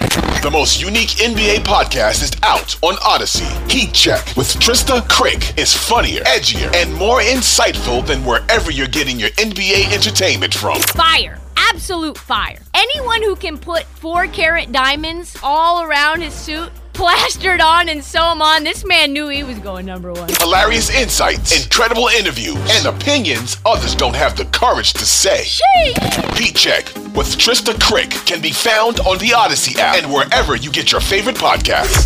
The 0.00 0.50
most 0.50 0.80
unique 0.80 1.10
NBA 1.10 1.56
podcast 1.58 2.22
is 2.22 2.32
out 2.42 2.74
on 2.82 2.94
Audacy. 2.96 3.70
Heat 3.70 3.92
Check 3.92 4.24
with 4.36 4.48
Trysta 4.58 5.00
Krick 5.02 5.58
is 5.58 5.74
funnier, 5.74 6.22
edgier, 6.22 6.74
and 6.74 6.92
more 6.94 7.20
insightful 7.20 8.06
than 8.06 8.24
wherever 8.24 8.70
you're 8.70 8.86
getting 8.86 9.20
your 9.20 9.28
NBA 9.30 9.92
entertainment 9.92 10.54
from. 10.54 10.80
Fire. 10.80 11.38
Absolute 11.56 12.16
fire. 12.16 12.58
Anyone 12.72 13.22
who 13.22 13.36
can 13.36 13.58
put 13.58 13.84
four 13.84 14.26
carat 14.26 14.72
diamonds 14.72 15.36
all 15.42 15.82
around 15.84 16.22
his 16.22 16.32
suit 16.32 16.72
plastered 17.00 17.62
on 17.62 17.88
and 17.88 18.04
sew 18.04 18.28
them 18.28 18.42
on. 18.42 18.62
This 18.62 18.84
man 18.84 19.14
knew 19.14 19.28
he 19.28 19.42
was 19.42 19.58
going 19.60 19.86
number 19.86 20.12
one. 20.12 20.28
Hilarious 20.38 20.90
insights, 20.90 21.64
incredible 21.64 22.08
interviews, 22.08 22.58
and 22.72 22.84
opinions 22.84 23.56
others 23.64 23.94
don't 23.94 24.14
have 24.14 24.36
the 24.36 24.44
courage 24.44 24.92
to 24.92 25.06
say. 25.06 25.42
Sheesh. 25.42 26.36
Heat 26.38 26.54
Check 26.54 26.94
with 27.16 27.38
Trysta 27.38 27.72
Krick 27.72 28.10
can 28.26 28.42
be 28.42 28.50
found 28.50 29.00
on 29.00 29.16
the 29.16 29.28
Audacy 29.28 29.78
app 29.78 29.96
and 29.96 30.12
wherever 30.12 30.56
you 30.56 30.70
get 30.70 30.92
your 30.92 31.00
favorite 31.00 31.36
podcasts. 31.36 32.04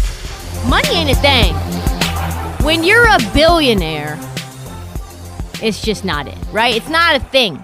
Money 0.71 0.91
ain't 0.91 1.11
a 1.11 1.17
thing. 1.17 1.55
When 2.65 2.85
you're 2.85 3.09
a 3.09 3.19
billionaire, 3.35 4.17
it's 5.61 5.83
just 5.83 6.05
not 6.05 6.29
it, 6.29 6.39
right? 6.53 6.77
It's 6.77 6.89
not 6.89 7.17
a 7.17 7.19
thing. 7.19 7.61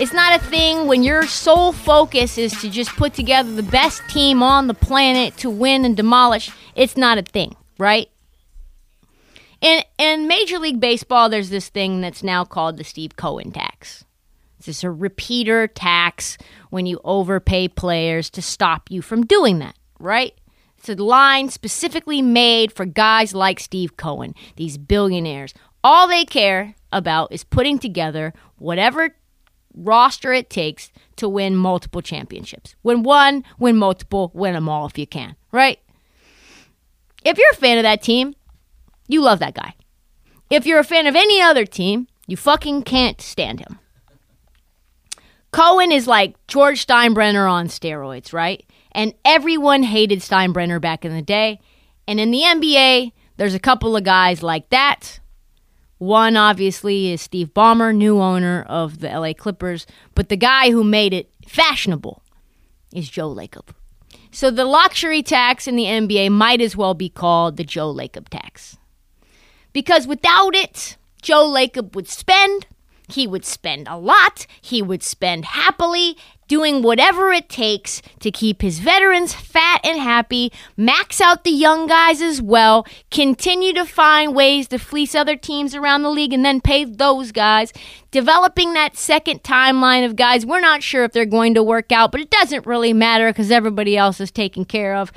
It's 0.00 0.12
not 0.12 0.40
a 0.40 0.44
thing 0.44 0.88
when 0.88 1.04
your 1.04 1.24
sole 1.24 1.72
focus 1.72 2.36
is 2.36 2.52
to 2.60 2.68
just 2.68 2.90
put 2.96 3.14
together 3.14 3.52
the 3.52 3.62
best 3.62 4.02
team 4.08 4.42
on 4.42 4.66
the 4.66 4.74
planet 4.74 5.36
to 5.36 5.48
win 5.48 5.84
and 5.84 5.96
demolish. 5.96 6.50
It's 6.74 6.96
not 6.96 7.16
a 7.16 7.22
thing, 7.22 7.54
right? 7.78 8.08
In 9.60 9.84
in 9.96 10.26
Major 10.26 10.58
League 10.58 10.80
Baseball, 10.80 11.28
there's 11.28 11.48
this 11.48 11.68
thing 11.68 12.00
that's 12.00 12.24
now 12.24 12.44
called 12.44 12.76
the 12.76 12.82
Steve 12.82 13.14
Cohen 13.14 13.52
tax. 13.52 14.04
It's 14.58 14.66
just 14.66 14.82
a 14.82 14.90
repeater 14.90 15.68
tax 15.68 16.38
when 16.70 16.86
you 16.86 17.00
overpay 17.04 17.68
players 17.68 18.30
to 18.30 18.42
stop 18.42 18.90
you 18.90 19.00
from 19.00 19.24
doing 19.24 19.60
that, 19.60 19.76
right? 20.00 20.34
It's 20.76 20.88
a 20.88 20.96
line 20.96 21.50
specifically 21.50 22.20
made 22.20 22.72
for 22.72 22.84
guys 22.84 23.32
like 23.32 23.60
Steve 23.60 23.96
Cohen, 23.96 24.34
these 24.56 24.76
billionaires. 24.76 25.54
All 25.84 26.08
they 26.08 26.24
care 26.24 26.74
about 26.90 27.30
is 27.30 27.44
putting 27.44 27.78
together 27.78 28.34
whatever 28.58 29.10
roster 29.74 30.32
it 30.32 30.50
takes 30.50 30.90
to 31.16 31.28
win 31.28 31.56
multiple 31.56 32.02
championships. 32.02 32.74
Win 32.82 33.02
one, 33.02 33.44
win 33.58 33.76
multiple, 33.76 34.30
win 34.34 34.54
them 34.54 34.68
all 34.68 34.86
if 34.86 34.98
you 34.98 35.06
can, 35.06 35.36
right? 35.52 35.78
If 37.24 37.38
you're 37.38 37.50
a 37.52 37.56
fan 37.56 37.78
of 37.78 37.82
that 37.82 38.02
team, 38.02 38.34
you 39.08 39.20
love 39.20 39.38
that 39.38 39.54
guy. 39.54 39.74
If 40.50 40.66
you're 40.66 40.78
a 40.78 40.84
fan 40.84 41.06
of 41.06 41.16
any 41.16 41.40
other 41.40 41.64
team, 41.64 42.06
you 42.26 42.36
fucking 42.36 42.82
can't 42.82 43.20
stand 43.20 43.60
him. 43.60 43.78
Cohen 45.52 45.92
is 45.92 46.06
like 46.06 46.34
George 46.48 46.84
Steinbrenner 46.84 47.50
on 47.50 47.68
steroids, 47.68 48.32
right? 48.32 48.64
And 48.92 49.14
everyone 49.24 49.84
hated 49.84 50.20
Steinbrenner 50.20 50.80
back 50.80 51.04
in 51.04 51.14
the 51.14 51.22
day. 51.22 51.60
And 52.08 52.18
in 52.18 52.30
the 52.30 52.40
NBA, 52.40 53.12
there's 53.36 53.54
a 53.54 53.60
couple 53.60 53.96
of 53.96 54.04
guys 54.04 54.42
like 54.42 54.68
that. 54.70 55.20
One, 55.98 56.36
obviously, 56.36 57.12
is 57.12 57.22
Steve 57.22 57.54
Ballmer, 57.54 57.94
new 57.94 58.20
owner 58.20 58.64
of 58.68 59.00
the 59.00 59.08
LA 59.08 59.32
Clippers. 59.32 59.86
But 60.14 60.28
the 60.28 60.36
guy 60.36 60.70
who 60.70 60.84
made 60.84 61.14
it 61.14 61.30
fashionable 61.46 62.22
is 62.92 63.08
Joe 63.08 63.32
Lacob. 63.34 63.68
So 64.30 64.50
the 64.50 64.64
luxury 64.64 65.22
tax 65.22 65.68
in 65.68 65.76
the 65.76 65.84
NBA 65.84 66.30
might 66.30 66.60
as 66.60 66.76
well 66.76 66.94
be 66.94 67.08
called 67.08 67.56
the 67.56 67.64
Joe 67.64 67.94
Lacob 67.94 68.28
tax. 68.28 68.76
Because 69.72 70.06
without 70.06 70.54
it, 70.54 70.96
Joe 71.22 71.46
Lacob 71.46 71.94
would 71.94 72.08
spend, 72.08 72.66
he 73.08 73.26
would 73.26 73.44
spend 73.44 73.86
a 73.88 73.96
lot, 73.96 74.46
he 74.60 74.82
would 74.82 75.02
spend 75.02 75.44
happily, 75.44 76.16
doing 76.48 76.82
whatever 76.82 77.32
it 77.32 77.48
takes 77.48 78.02
to 78.20 78.30
keep 78.30 78.62
his 78.62 78.78
veterans 78.78 79.32
fat 79.34 79.80
and 79.84 80.00
happy, 80.00 80.52
max 80.76 81.20
out 81.20 81.44
the 81.44 81.50
young 81.50 81.86
guys 81.86 82.20
as 82.20 82.40
well, 82.40 82.86
continue 83.10 83.72
to 83.72 83.84
find 83.84 84.34
ways 84.34 84.68
to 84.68 84.78
fleece 84.78 85.14
other 85.14 85.36
teams 85.36 85.74
around 85.74 86.02
the 86.02 86.10
league 86.10 86.32
and 86.32 86.44
then 86.44 86.60
pay 86.60 86.84
those 86.84 87.32
guys, 87.32 87.72
developing 88.10 88.72
that 88.74 88.96
second 88.96 89.42
timeline 89.42 90.04
of 90.04 90.16
guys 90.16 90.46
we're 90.46 90.60
not 90.60 90.82
sure 90.82 91.04
if 91.04 91.12
they're 91.12 91.24
going 91.24 91.54
to 91.54 91.62
work 91.62 91.92
out, 91.92 92.12
but 92.12 92.20
it 92.20 92.30
doesn't 92.30 92.66
really 92.66 92.92
matter 92.92 93.30
because 93.30 93.50
everybody 93.50 93.96
else 93.96 94.20
is 94.20 94.30
taken 94.30 94.64
care 94.64 94.94
of. 94.94 95.12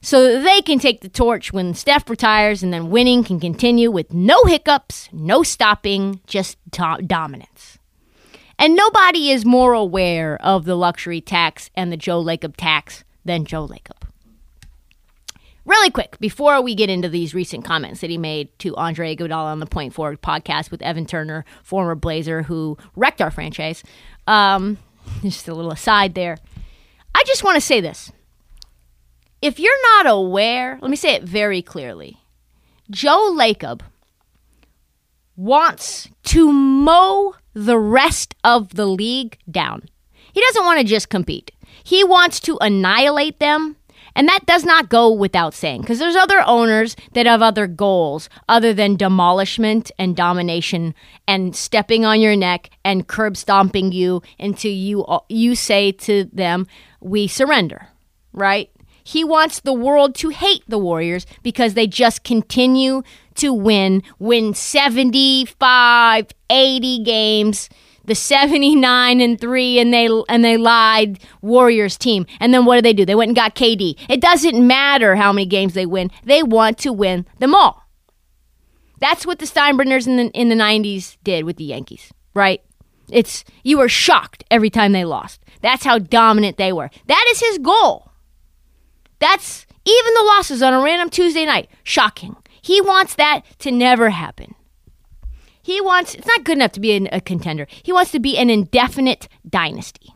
So 0.00 0.40
they 0.40 0.62
can 0.62 0.78
take 0.78 1.00
the 1.00 1.08
torch 1.08 1.52
when 1.52 1.74
Steph 1.74 2.08
retires 2.08 2.62
and 2.62 2.72
then 2.72 2.90
winning 2.90 3.24
can 3.24 3.40
continue 3.40 3.90
with 3.90 4.12
no 4.12 4.44
hiccups, 4.44 5.08
no 5.12 5.42
stopping, 5.42 6.20
just 6.26 6.56
do- 6.70 7.02
dominance. 7.04 7.77
And 8.58 8.74
nobody 8.74 9.30
is 9.30 9.44
more 9.44 9.72
aware 9.72 10.36
of 10.42 10.64
the 10.64 10.74
luxury 10.74 11.20
tax 11.20 11.70
and 11.74 11.92
the 11.92 11.96
Joe 11.96 12.22
Lacob 12.22 12.54
tax 12.56 13.04
than 13.24 13.44
Joe 13.44 13.66
Lacob. 13.66 14.08
Really 15.64 15.90
quick, 15.90 16.18
before 16.18 16.62
we 16.62 16.74
get 16.74 16.88
into 16.88 17.10
these 17.10 17.34
recent 17.34 17.62
comments 17.62 18.00
that 18.00 18.08
he 18.08 18.16
made 18.16 18.58
to 18.60 18.74
Andre 18.76 19.14
Iguodala 19.14 19.52
on 19.52 19.60
the 19.60 19.66
Point 19.66 19.92
Forward 19.92 20.22
podcast 20.22 20.70
with 20.70 20.80
Evan 20.80 21.04
Turner, 21.04 21.44
former 21.62 21.94
Blazer 21.94 22.42
who 22.42 22.78
wrecked 22.96 23.20
our 23.20 23.30
franchise, 23.30 23.84
um, 24.26 24.78
just 25.22 25.46
a 25.46 25.54
little 25.54 25.70
aside 25.70 26.14
there. 26.14 26.38
I 27.14 27.22
just 27.26 27.44
want 27.44 27.56
to 27.56 27.60
say 27.60 27.82
this. 27.82 28.10
If 29.42 29.60
you're 29.60 29.82
not 29.94 30.06
aware, 30.06 30.78
let 30.80 30.90
me 30.90 30.96
say 30.96 31.14
it 31.14 31.22
very 31.22 31.60
clearly. 31.60 32.16
Joe 32.90 33.34
Lacob 33.36 33.82
wants 35.36 36.08
to 36.24 36.50
mow 36.50 37.34
the 37.58 37.78
rest 37.78 38.36
of 38.44 38.74
the 38.74 38.86
league 38.86 39.36
down. 39.50 39.88
He 40.32 40.40
doesn't 40.40 40.64
want 40.64 40.80
to 40.80 40.86
just 40.86 41.08
compete. 41.08 41.50
He 41.82 42.04
wants 42.04 42.38
to 42.40 42.56
annihilate 42.60 43.40
them. 43.40 43.76
And 44.14 44.28
that 44.28 44.46
does 44.46 44.64
not 44.64 44.88
go 44.88 45.12
without 45.12 45.54
saying 45.54 45.82
because 45.82 45.98
there's 45.98 46.16
other 46.16 46.42
owners 46.44 46.96
that 47.12 47.26
have 47.26 47.42
other 47.42 47.66
goals 47.66 48.28
other 48.48 48.72
than 48.72 48.96
demolishment 48.96 49.92
and 49.98 50.16
domination 50.16 50.94
and 51.26 51.54
stepping 51.54 52.04
on 52.04 52.20
your 52.20 52.34
neck 52.34 52.70
and 52.84 53.06
curb 53.06 53.36
stomping 53.36 53.92
you 53.92 54.22
until 54.40 54.72
you 54.72 55.06
you 55.28 55.54
say 55.54 55.92
to 55.92 56.24
them, 56.32 56.66
"We 57.00 57.28
surrender." 57.28 57.88
Right? 58.32 58.70
He 59.04 59.24
wants 59.24 59.60
the 59.60 59.72
world 59.72 60.14
to 60.16 60.28
hate 60.30 60.64
the 60.68 60.78
Warriors 60.78 61.24
because 61.42 61.74
they 61.74 61.86
just 61.86 62.24
continue 62.24 63.02
to 63.38 63.52
win, 63.52 64.02
win 64.18 64.54
75, 64.54 66.26
80 66.50 67.04
games, 67.04 67.68
the 68.04 68.14
79 68.14 69.20
and 69.20 69.40
3 69.40 69.78
and 69.78 69.92
they 69.92 70.08
and 70.28 70.44
they 70.44 70.56
lied 70.56 71.20
Warriors 71.42 71.96
team. 71.96 72.26
And 72.40 72.52
then 72.52 72.64
what 72.64 72.76
did 72.76 72.84
they 72.84 72.92
do? 72.92 73.04
They 73.04 73.14
went 73.14 73.28
and 73.28 73.36
got 73.36 73.54
KD. 73.54 73.98
It 74.08 74.20
doesn't 74.20 74.66
matter 74.66 75.16
how 75.16 75.32
many 75.32 75.46
games 75.46 75.74
they 75.74 75.86
win. 75.86 76.10
They 76.24 76.42
want 76.42 76.78
to 76.78 76.92
win 76.92 77.26
them 77.38 77.54
all. 77.54 77.84
That's 78.98 79.26
what 79.26 79.38
the 79.38 79.46
Steinbrenners 79.46 80.06
in 80.06 80.16
the 80.16 80.30
in 80.30 80.48
the 80.48 80.54
90s 80.54 81.18
did 81.22 81.44
with 81.44 81.56
the 81.56 81.64
Yankees, 81.64 82.12
right? 82.34 82.62
It's 83.10 83.44
you 83.62 83.78
were 83.78 83.88
shocked 83.88 84.44
every 84.50 84.70
time 84.70 84.92
they 84.92 85.04
lost. 85.04 85.40
That's 85.60 85.84
how 85.84 85.98
dominant 85.98 86.56
they 86.56 86.72
were. 86.72 86.90
That 87.06 87.24
is 87.30 87.40
his 87.40 87.58
goal. 87.58 88.10
That's 89.18 89.66
even 89.84 90.14
the 90.14 90.24
losses 90.24 90.62
on 90.62 90.74
a 90.74 90.80
random 90.80 91.10
Tuesday 91.10 91.44
night. 91.44 91.68
Shocking. 91.82 92.36
He 92.68 92.82
wants 92.82 93.14
that 93.14 93.44
to 93.60 93.70
never 93.70 94.10
happen. 94.10 94.54
He 95.62 95.80
wants, 95.80 96.14
it's 96.14 96.26
not 96.26 96.44
good 96.44 96.58
enough 96.58 96.72
to 96.72 96.80
be 96.80 96.92
an, 96.92 97.08
a 97.10 97.18
contender. 97.18 97.66
He 97.82 97.94
wants 97.94 98.10
to 98.10 98.20
be 98.20 98.36
an 98.36 98.50
indefinite 98.50 99.26
dynasty. 99.48 100.12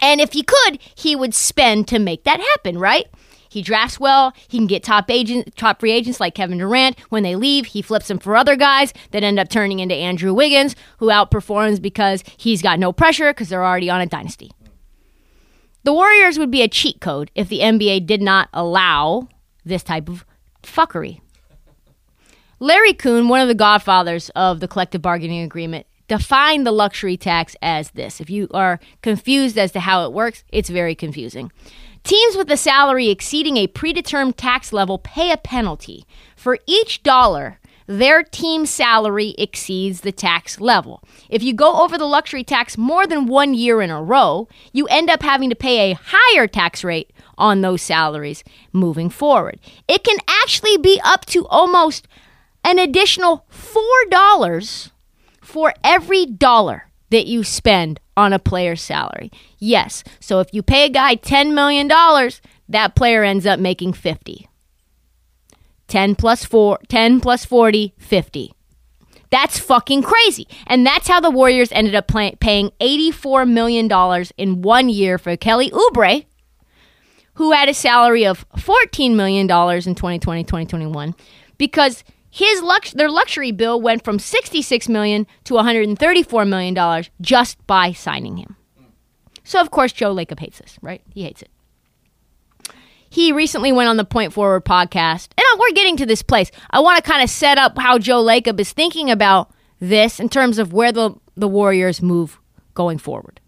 And 0.00 0.20
if 0.20 0.32
he 0.32 0.44
could, 0.44 0.78
he 0.94 1.16
would 1.16 1.34
spend 1.34 1.88
to 1.88 1.98
make 1.98 2.22
that 2.22 2.38
happen, 2.38 2.78
right? 2.78 3.06
He 3.48 3.62
drafts 3.62 3.98
well. 3.98 4.32
He 4.46 4.58
can 4.58 4.68
get 4.68 4.84
top 4.84 5.10
agent, 5.10 5.56
top 5.56 5.80
free 5.80 5.90
agents 5.90 6.20
like 6.20 6.36
Kevin 6.36 6.58
Durant. 6.58 6.96
When 7.08 7.24
they 7.24 7.34
leave, 7.34 7.66
he 7.66 7.82
flips 7.82 8.06
them 8.06 8.20
for 8.20 8.36
other 8.36 8.54
guys 8.54 8.94
that 9.10 9.24
end 9.24 9.40
up 9.40 9.48
turning 9.48 9.80
into 9.80 9.96
Andrew 9.96 10.32
Wiggins, 10.32 10.76
who 10.98 11.06
outperforms 11.08 11.82
because 11.82 12.22
he's 12.36 12.62
got 12.62 12.78
no 12.78 12.92
pressure 12.92 13.32
because 13.32 13.48
they're 13.48 13.66
already 13.66 13.90
on 13.90 14.00
a 14.00 14.06
dynasty. 14.06 14.52
The 15.82 15.92
Warriors 15.92 16.38
would 16.38 16.52
be 16.52 16.62
a 16.62 16.68
cheat 16.68 17.00
code 17.00 17.32
if 17.34 17.48
the 17.48 17.58
NBA 17.58 18.06
did 18.06 18.22
not 18.22 18.50
allow 18.52 19.26
this 19.64 19.82
type 19.82 20.08
of 20.08 20.24
fuckery. 20.62 21.18
Larry 22.62 22.92
Coon, 22.92 23.28
one 23.28 23.40
of 23.40 23.48
the 23.48 23.54
godfathers 23.54 24.28
of 24.36 24.60
the 24.60 24.68
collective 24.68 25.00
bargaining 25.00 25.42
agreement, 25.42 25.86
defined 26.08 26.66
the 26.66 26.72
luxury 26.72 27.16
tax 27.16 27.56
as 27.62 27.92
this. 27.92 28.20
If 28.20 28.28
you 28.28 28.48
are 28.52 28.78
confused 29.00 29.56
as 29.56 29.72
to 29.72 29.80
how 29.80 30.04
it 30.04 30.12
works, 30.12 30.44
it's 30.52 30.68
very 30.68 30.94
confusing. 30.94 31.50
Teams 32.04 32.36
with 32.36 32.50
a 32.50 32.58
salary 32.58 33.08
exceeding 33.08 33.56
a 33.56 33.66
predetermined 33.66 34.36
tax 34.36 34.74
level 34.74 34.98
pay 34.98 35.32
a 35.32 35.38
penalty 35.38 36.04
for 36.36 36.58
each 36.66 37.02
dollar 37.02 37.60
their 37.86 38.22
team 38.22 38.66
salary 38.66 39.34
exceeds 39.36 40.02
the 40.02 40.12
tax 40.12 40.60
level. 40.60 41.02
If 41.28 41.42
you 41.42 41.52
go 41.52 41.82
over 41.82 41.98
the 41.98 42.04
luxury 42.04 42.44
tax 42.44 42.78
more 42.78 43.04
than 43.04 43.26
one 43.26 43.52
year 43.52 43.82
in 43.82 43.90
a 43.90 44.00
row, 44.00 44.46
you 44.72 44.86
end 44.86 45.10
up 45.10 45.22
having 45.22 45.50
to 45.50 45.56
pay 45.56 45.90
a 45.90 45.98
higher 46.00 46.46
tax 46.46 46.84
rate 46.84 47.10
on 47.36 47.62
those 47.62 47.82
salaries 47.82 48.44
moving 48.72 49.10
forward. 49.10 49.58
It 49.88 50.04
can 50.04 50.18
actually 50.28 50.76
be 50.76 51.00
up 51.02 51.26
to 51.26 51.48
almost 51.48 52.06
an 52.64 52.78
additional 52.78 53.46
$4 53.52 54.90
for 55.40 55.74
every 55.82 56.26
dollar 56.26 56.90
that 57.10 57.26
you 57.26 57.42
spend 57.42 58.00
on 58.16 58.32
a 58.32 58.38
player's 58.38 58.80
salary. 58.80 59.30
Yes, 59.58 60.04
so 60.20 60.40
if 60.40 60.52
you 60.52 60.62
pay 60.62 60.84
a 60.84 60.90
guy 60.90 61.16
$10 61.16 61.54
million, 61.54 61.88
that 62.68 62.94
player 62.94 63.24
ends 63.24 63.46
up 63.46 63.58
making 63.58 63.92
50. 63.92 64.48
10 65.88 66.14
plus 66.14 66.44
4, 66.44 66.78
10 66.88 67.20
plus 67.20 67.44
40, 67.44 67.94
50. 67.98 68.52
That's 69.30 69.58
fucking 69.58 70.02
crazy. 70.02 70.46
And 70.66 70.86
that's 70.86 71.08
how 71.08 71.20
the 71.20 71.30
Warriors 71.30 71.72
ended 71.72 71.94
up 71.94 72.08
pay- 72.08 72.36
paying 72.40 72.70
$84 72.80 73.48
million 73.48 73.90
in 74.36 74.62
one 74.62 74.88
year 74.88 75.18
for 75.18 75.36
Kelly 75.36 75.70
Oubre, 75.70 76.26
who 77.34 77.52
had 77.52 77.68
a 77.68 77.74
salary 77.74 78.24
of 78.24 78.48
$14 78.50 79.14
million 79.14 79.42
in 79.42 79.94
2020 79.94 80.44
2021, 80.44 81.14
because 81.58 82.04
his 82.30 82.62
lux- 82.62 82.92
their 82.92 83.10
luxury 83.10 83.50
bill 83.50 83.80
went 83.80 84.04
from 84.04 84.18
66 84.18 84.88
million 84.88 85.26
to 85.44 85.54
$134 85.54 86.48
million 86.48 87.04
just 87.20 87.64
by 87.66 87.92
signing 87.92 88.36
him. 88.36 88.56
So, 89.42 89.60
of 89.60 89.70
course, 89.70 89.92
Joe 89.92 90.14
Lacob 90.14 90.38
hates 90.38 90.58
this, 90.58 90.78
right? 90.80 91.02
He 91.12 91.24
hates 91.24 91.42
it. 91.42 91.50
He 93.08 93.32
recently 93.32 93.72
went 93.72 93.88
on 93.88 93.96
the 93.96 94.04
Point 94.04 94.32
Forward 94.32 94.64
podcast, 94.64 95.30
and 95.36 95.44
uh, 95.52 95.56
we're 95.58 95.72
getting 95.72 95.96
to 95.96 96.06
this 96.06 96.22
place. 96.22 96.52
I 96.70 96.78
want 96.78 97.02
to 97.04 97.10
kind 97.10 97.24
of 97.24 97.28
set 97.28 97.58
up 97.58 97.76
how 97.76 97.98
Joe 97.98 98.22
Lacob 98.22 98.60
is 98.60 98.72
thinking 98.72 99.10
about 99.10 99.52
this 99.80 100.20
in 100.20 100.28
terms 100.28 100.60
of 100.60 100.72
where 100.72 100.92
the, 100.92 101.16
the 101.36 101.48
Warriors 101.48 102.00
move 102.00 102.38
going 102.74 102.98
forward. 102.98 103.40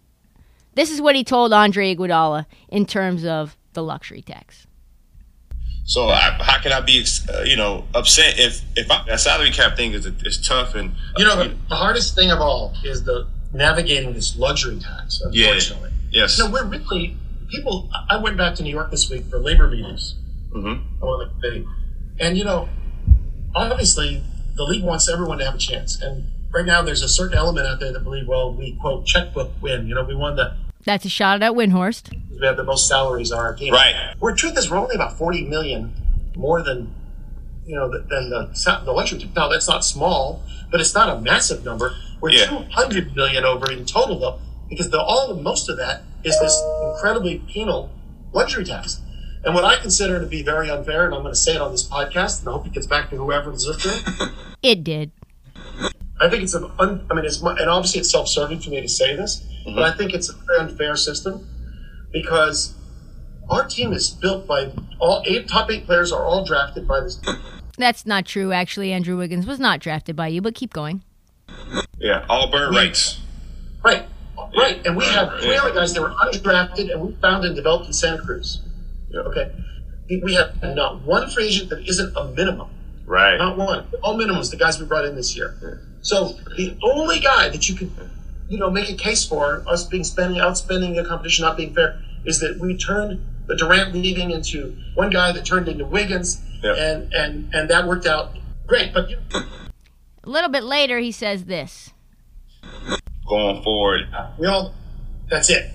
This 0.75 0.91
is 0.91 1.01
what 1.01 1.15
he 1.15 1.23
told 1.23 1.53
Andre 1.53 1.95
Iguodala 1.95 2.47
in 2.69 2.87
terms 2.87 3.25
of 3.25 3.57
the 3.75 3.85
luxury 3.85 4.23
tax. 4.23 4.67
So 5.85 6.09
I, 6.09 6.39
how 6.41 6.61
can 6.61 6.73
I 6.73 6.81
be, 6.81 7.05
uh, 7.29 7.43
you 7.43 7.57
know, 7.57 7.85
upset 7.95 8.39
if 8.39 8.63
if 8.77 8.91
I, 8.91 9.05
that 9.07 9.21
salary 9.21 9.51
cap 9.51 9.77
thing 9.77 9.93
is 9.93 10.07
is 10.07 10.47
tough 10.47 10.75
and 10.75 10.93
you 11.17 11.25
know 11.25 11.37
the, 11.37 11.57
the 11.69 11.75
hardest 11.75 12.15
thing 12.15 12.31
of 12.31 12.41
all 12.41 12.75
is 12.85 13.05
the 13.05 13.27
navigating 13.53 14.13
this 14.13 14.37
luxury 14.37 14.79
tax. 14.79 15.21
Unfortunately, 15.21 15.91
yeah. 16.11 16.23
yes. 16.23 16.39
No, 16.39 16.51
we're 16.51 16.65
really 16.65 17.17
people. 17.51 17.91
I 18.09 18.17
went 18.17 18.37
back 18.37 18.55
to 18.57 18.63
New 18.63 18.71
York 18.71 18.91
this 18.91 19.11
week 19.11 19.25
for 19.27 19.39
labor 19.39 19.69
meetings. 19.69 20.17
Mm-hmm. 20.55 21.03
I 21.03 21.07
went 21.07 21.19
like 21.19 21.31
committee, 21.41 21.67
and 22.21 22.39
you 22.39 22.45
know, 22.45 22.69
obviously 23.55 24.23
the 24.55 24.65
league 24.65 24.85
wants 24.85 25.09
everyone 25.09 25.39
to 25.39 25.45
have 25.45 25.55
a 25.55 25.59
chance. 25.59 26.01
And 26.01 26.29
right 26.53 26.65
now, 26.65 26.83
there's 26.83 27.03
a 27.03 27.09
certain 27.09 27.37
element 27.37 27.67
out 27.67 27.81
there 27.81 27.93
that 27.93 28.01
believe, 28.01 28.29
well, 28.29 28.53
we 28.53 28.77
quote 28.81 29.07
checkbook 29.07 29.51
win. 29.61 29.87
You 29.87 29.95
know, 29.95 30.05
we 30.05 30.15
won 30.15 30.37
the. 30.37 30.57
That's 30.85 31.05
a 31.05 31.09
shot 31.09 31.43
at 31.43 31.53
Windhorst. 31.53 32.13
We 32.31 32.47
have 32.47 32.57
the 32.57 32.65
most 32.65 32.89
salaries 32.89 33.31
on 33.31 33.39
our 33.39 33.55
team. 33.55 33.73
Right. 33.73 34.15
Where 34.19 34.35
truth 34.35 34.59
is, 34.59 34.71
we're 34.71 34.79
only 34.79 34.95
about 34.97 35.17
40 35.17 35.45
million 35.45 35.95
more 36.35 36.63
than 36.63 36.93
you 37.65 37.77
know 37.77 37.89
than 37.91 38.31
the 38.31 38.51
the 38.85 38.93
luxury 38.93 39.21
tax. 39.21 39.31
Now 39.37 39.49
that's 39.49 39.69
not 39.69 39.85
small, 39.85 40.43
but 40.71 40.81
it's 40.81 40.95
not 40.95 41.09
a 41.17 41.21
massive 41.21 41.65
number. 41.65 41.95
We're 42.21 42.31
Yeah. 42.31 42.47
200 42.47 43.15
million 43.15 43.45
over 43.45 43.71
in 43.71 43.85
total 43.87 44.19
though, 44.19 44.39
because 44.69 44.91
the 44.91 45.01
all 45.01 45.29
the 45.33 45.41
most 45.41 45.69
of 45.69 45.77
that 45.77 46.03
is 46.25 46.39
this 46.41 46.61
incredibly 46.85 47.39
penal 47.39 47.91
luxury 48.33 48.65
tax. 48.65 49.01
And 49.45 49.55
what 49.55 49.65
I 49.65 49.77
consider 49.77 50.21
to 50.21 50.27
be 50.27 50.43
very 50.43 50.71
unfair, 50.71 51.05
and 51.07 51.15
I'm 51.15 51.23
going 51.23 51.33
to 51.35 51.39
say 51.39 51.57
it 51.57 51.61
on 51.61 51.73
this 51.73 51.83
podcast, 51.89 52.41
and 52.41 52.49
I 52.49 52.53
hope 52.53 52.67
it 52.67 52.73
gets 52.73 52.87
back 52.87 53.11
to 53.11 53.17
whoever's 53.17 53.67
listening. 53.67 54.33
It 54.63 54.85
did. 54.85 55.11
I 56.23 56.31
think 56.31 56.45
it's 56.45 56.55
an 56.55 56.71
un, 56.79 57.05
I 57.11 57.15
mean, 57.15 57.25
it's 57.25 57.43
and 57.43 57.69
obviously 57.69 58.01
it's 58.01 58.11
self-serving 58.11 58.61
for 58.61 58.71
me 58.71 58.81
to 58.81 58.89
say 58.89 59.17
this, 59.17 59.45
but 59.65 59.71
mm-hmm. 59.71 59.79
I 59.81 59.91
think 59.91 60.15
it's 60.15 60.29
a 60.29 60.35
very 60.47 60.61
unfair 60.61 60.95
system 60.95 61.49
because 62.13 62.75
our 63.51 63.67
team 63.67 63.93
is 63.93 64.11
built 64.11 64.47
by 64.47 64.73
all 65.01 65.25
eight 65.27 65.49
top 65.49 65.69
eight 65.71 65.85
players 65.85 66.13
are 66.13 66.23
all 66.25 66.45
drafted 66.45 66.87
by 66.87 67.01
this. 67.01 67.21
That's 67.77 68.07
not 68.07 68.25
true, 68.25 68.53
actually. 68.53 68.93
Andrew 68.93 69.17
Wiggins 69.17 69.47
was 69.47 69.59
not 69.59 69.81
drafted 69.81 70.15
by 70.15 70.29
you, 70.29 70.41
but 70.41 70.55
keep 70.55 70.73
going. 70.73 71.03
Yeah, 71.99 72.25
all 72.29 72.51
bird 72.51 72.73
rights. 72.73 73.21
Right, 73.85 74.07
right, 74.57 74.87
and 74.87 74.97
we 74.97 75.05
have 75.07 75.41
three 75.41 75.57
other 75.57 75.75
guys 75.75 75.93
that 75.95 76.03
were 76.03 76.11
undrafted 76.11 76.93
and 76.93 77.01
we 77.01 77.17
found 77.21 77.45
and 77.45 77.57
developed 77.57 77.87
in 77.87 77.93
Santa 77.93 78.23
Cruz. 78.23 78.61
Okay, 79.13 79.51
we 80.23 80.35
have 80.35 80.63
not 80.63 81.03
one 81.03 81.29
free 81.29 81.49
agent 81.49 81.71
that 81.71 81.89
isn't 81.89 82.17
a 82.17 82.27
minimum. 82.27 82.71
Right. 83.07 83.37
Not 83.37 83.59
one. 83.59 83.89
All 84.03 84.17
minimums, 84.17 84.53
the 84.53 84.57
guys 84.57 84.79
we 84.79 84.87
brought 84.87 85.05
in 85.05 85.17
this 85.17 85.37
year. 85.37 85.89
So 86.03 86.33
the 86.57 86.77
only 86.83 87.21
guy 87.21 87.49
that 87.49 87.69
you 87.69 87.75
could, 87.77 87.91
you 88.49 88.59
know, 88.59 88.71
make 88.71 88.91
a 88.91 88.95
case 88.95 89.25
for 89.25 89.65
us 89.69 89.87
being 89.87 90.05
spending 90.05 90.41
outspending 90.41 90.97
the 90.97 91.05
competition, 91.09 91.45
not 91.45 91.57
being 91.57 91.75
fair, 91.75 92.01
is 92.25 92.41
that 92.41 92.59
we 92.61 92.77
turned 92.77 93.25
the 93.47 93.57
Durant 93.57 93.93
leaving 93.95 94.31
into 94.31 94.77
one 94.95 95.11
guy 95.11 95.33
that 95.33 95.45
turned 95.45 95.69
into 95.69 95.85
Wiggins, 95.85 96.41
Yeah. 96.63 96.75
and 96.75 97.13
and 97.13 97.55
and 97.55 97.71
that 97.71 97.87
worked 97.87 98.07
out 98.07 98.37
great. 98.67 98.93
But 98.93 99.11
you 99.11 99.17
know, 99.33 99.43
A 100.25 100.29
little 100.29 100.51
bit 100.51 100.65
later, 100.65 100.99
he 100.99 101.13
says 101.13 101.45
this. 101.45 101.91
Going 103.29 103.63
forward. 103.63 104.03
we 104.39 104.47
all, 104.47 104.75
that's 105.31 105.51
it. 105.51 105.71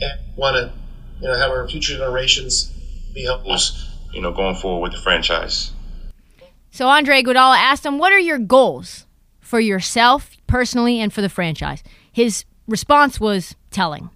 And 0.00 0.36
want 0.36 0.56
to, 0.56 0.72
you 1.20 1.28
know, 1.28 1.36
have 1.36 1.50
our 1.50 1.66
future 1.68 1.96
generations 1.96 2.70
be 3.14 3.24
helpful. 3.24 3.56
You 4.12 4.20
know, 4.22 4.32
going 4.32 4.56
forward 4.56 4.82
with 4.82 4.92
the 4.92 4.98
franchise. 4.98 5.72
So 6.70 6.88
Andre 6.88 7.22
Iguodala 7.22 7.56
asked 7.56 7.84
him, 7.86 7.98
"What 7.98 8.12
are 8.12 8.18
your 8.18 8.38
goals 8.38 9.06
for 9.52 9.60
yourself 9.60 10.30
personally 10.46 10.98
and 10.98 11.12
for 11.12 11.20
the 11.20 11.28
franchise?" 11.28 11.82
His 12.10 12.46
response 12.66 13.20
was 13.20 13.54
telling. 13.70 14.08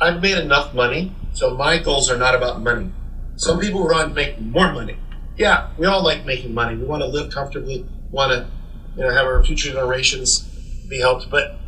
I've 0.00 0.22
made 0.22 0.38
enough 0.38 0.72
money, 0.72 1.12
so 1.34 1.54
my 1.54 1.76
goals 1.76 2.10
are 2.10 2.16
not 2.16 2.34
about 2.34 2.62
money. 2.62 2.90
Some 3.36 3.60
people 3.60 3.86
to 3.86 4.08
make 4.08 4.40
more 4.40 4.72
money. 4.72 4.96
Yeah, 5.36 5.68
we 5.76 5.84
all 5.84 6.02
like 6.02 6.24
making 6.24 6.54
money. 6.54 6.74
We 6.74 6.84
want 6.84 7.02
to 7.02 7.06
live 7.06 7.30
comfortably, 7.30 7.84
want 8.10 8.32
to, 8.32 8.48
you 8.96 9.02
know, 9.02 9.12
have 9.12 9.26
our 9.26 9.44
future 9.44 9.72
generations 9.72 10.40
be 10.88 11.00
helped. 11.00 11.28
But 11.28 11.58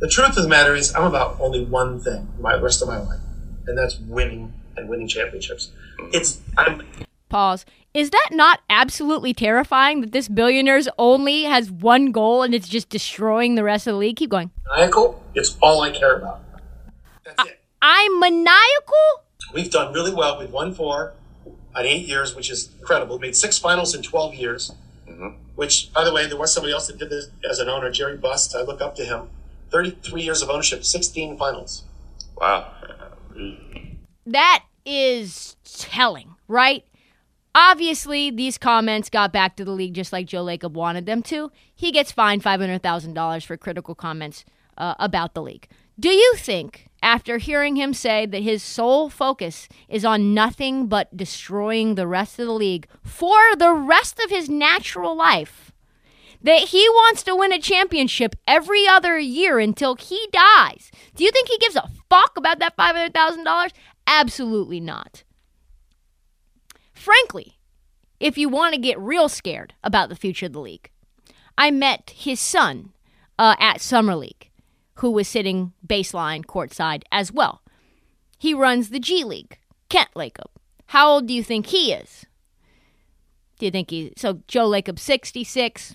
the 0.00 0.08
truth 0.08 0.36
of 0.36 0.42
the 0.42 0.48
matter 0.50 0.74
is, 0.74 0.94
I'm 0.94 1.04
about 1.04 1.40
only 1.40 1.64
one 1.64 1.98
thing 1.98 2.28
my 2.38 2.54
rest 2.56 2.82
of 2.82 2.88
my 2.88 2.98
life, 2.98 3.20
and 3.66 3.78
that's 3.78 3.98
winning 4.00 4.52
and 4.76 4.90
winning 4.90 5.08
championships. 5.08 5.72
It's 6.12 6.40
I'm 6.58 6.82
Pause. 7.34 7.64
Is 7.94 8.10
that 8.10 8.28
not 8.30 8.60
absolutely 8.70 9.34
terrifying 9.34 10.02
that 10.02 10.12
this 10.12 10.28
billionaire's 10.28 10.88
only 10.98 11.42
has 11.42 11.68
one 11.68 12.12
goal 12.12 12.44
and 12.44 12.54
it's 12.54 12.68
just 12.68 12.88
destroying 12.88 13.56
the 13.56 13.64
rest 13.64 13.88
of 13.88 13.94
the 13.94 13.98
league? 13.98 14.14
Keep 14.14 14.30
going. 14.30 14.52
maniacal. 14.70 15.20
It's 15.34 15.56
all 15.60 15.80
I 15.80 15.90
care 15.90 16.18
about. 16.18 16.42
That's 17.24 17.50
it. 17.50 17.60
I'm 17.82 18.20
maniacal? 18.20 19.24
We've 19.52 19.68
done 19.68 19.92
really 19.92 20.14
well. 20.14 20.38
We've 20.38 20.52
won 20.52 20.74
four 20.74 21.14
in 21.44 21.54
eight 21.86 22.06
years, 22.06 22.36
which 22.36 22.52
is 22.52 22.70
incredible. 22.78 23.16
We've 23.16 23.22
Made 23.30 23.36
six 23.36 23.58
finals 23.58 23.96
in 23.96 24.04
12 24.04 24.36
years, 24.36 24.70
mm-hmm. 25.04 25.30
which, 25.56 25.92
by 25.92 26.04
the 26.04 26.14
way, 26.14 26.28
there 26.28 26.38
was 26.38 26.54
somebody 26.54 26.72
else 26.72 26.86
that 26.86 26.98
did 26.98 27.10
this 27.10 27.30
as 27.50 27.58
an 27.58 27.68
owner, 27.68 27.90
Jerry 27.90 28.16
Buss. 28.16 28.54
I 28.54 28.62
look 28.62 28.80
up 28.80 28.94
to 28.94 29.04
him. 29.04 29.28
33 29.72 30.22
years 30.22 30.40
of 30.40 30.50
ownership, 30.50 30.84
16 30.84 31.36
finals. 31.36 31.82
Wow. 32.36 32.70
That 34.24 34.66
is 34.86 35.56
telling, 35.64 36.36
right? 36.46 36.84
Obviously, 37.54 38.30
these 38.30 38.58
comments 38.58 39.08
got 39.08 39.32
back 39.32 39.56
to 39.56 39.64
the 39.64 39.70
league 39.70 39.94
just 39.94 40.12
like 40.12 40.26
Joe 40.26 40.44
Lacob 40.44 40.72
wanted 40.72 41.06
them 41.06 41.22
to. 41.24 41.52
He 41.74 41.92
gets 41.92 42.10
fined 42.10 42.42
$500,000 42.42 43.46
for 43.46 43.56
critical 43.56 43.94
comments 43.94 44.44
uh, 44.76 44.94
about 44.98 45.34
the 45.34 45.42
league. 45.42 45.68
Do 45.98 46.08
you 46.08 46.34
think, 46.36 46.88
after 47.00 47.38
hearing 47.38 47.76
him 47.76 47.94
say 47.94 48.26
that 48.26 48.42
his 48.42 48.64
sole 48.64 49.08
focus 49.08 49.68
is 49.88 50.04
on 50.04 50.34
nothing 50.34 50.88
but 50.88 51.16
destroying 51.16 51.94
the 51.94 52.08
rest 52.08 52.40
of 52.40 52.46
the 52.46 52.52
league 52.52 52.88
for 53.04 53.54
the 53.56 53.72
rest 53.72 54.18
of 54.18 54.30
his 54.30 54.48
natural 54.48 55.14
life, 55.16 55.70
that 56.42 56.68
he 56.68 56.88
wants 56.88 57.22
to 57.22 57.36
win 57.36 57.52
a 57.52 57.60
championship 57.60 58.34
every 58.48 58.88
other 58.88 59.16
year 59.16 59.60
until 59.60 59.94
he 59.94 60.28
dies? 60.32 60.90
Do 61.14 61.22
you 61.22 61.30
think 61.30 61.48
he 61.48 61.58
gives 61.58 61.76
a 61.76 61.88
fuck 62.10 62.36
about 62.36 62.58
that 62.58 62.76
$500,000? 62.76 63.70
Absolutely 64.08 64.80
not. 64.80 65.22
Frankly, 67.04 67.58
if 68.18 68.38
you 68.38 68.48
want 68.48 68.74
to 68.74 68.80
get 68.80 68.98
real 68.98 69.28
scared 69.28 69.74
about 69.82 70.08
the 70.08 70.16
future 70.16 70.46
of 70.46 70.52
the 70.52 70.60
league, 70.60 70.90
I 71.56 71.70
met 71.70 72.12
his 72.14 72.40
son 72.40 72.92
uh, 73.38 73.54
at 73.58 73.80
Summer 73.80 74.16
League, 74.16 74.50
who 74.94 75.10
was 75.10 75.28
sitting 75.28 75.72
baseline 75.86 76.44
courtside 76.44 77.02
as 77.12 77.30
well. 77.30 77.62
He 78.38 78.54
runs 78.54 78.90
the 78.90 78.98
G 78.98 79.24
League, 79.24 79.58
Kent 79.88 80.10
Lacob. 80.14 80.50
How 80.86 81.10
old 81.10 81.28
do 81.28 81.34
you 81.34 81.42
think 81.42 81.66
he 81.66 81.92
is? 81.92 82.26
Do 83.58 83.66
you 83.66 83.70
think 83.70 83.90
he 83.90 84.12
so 84.16 84.40
Joe 84.48 84.68
Lacob 84.68 84.98
66, 84.98 85.94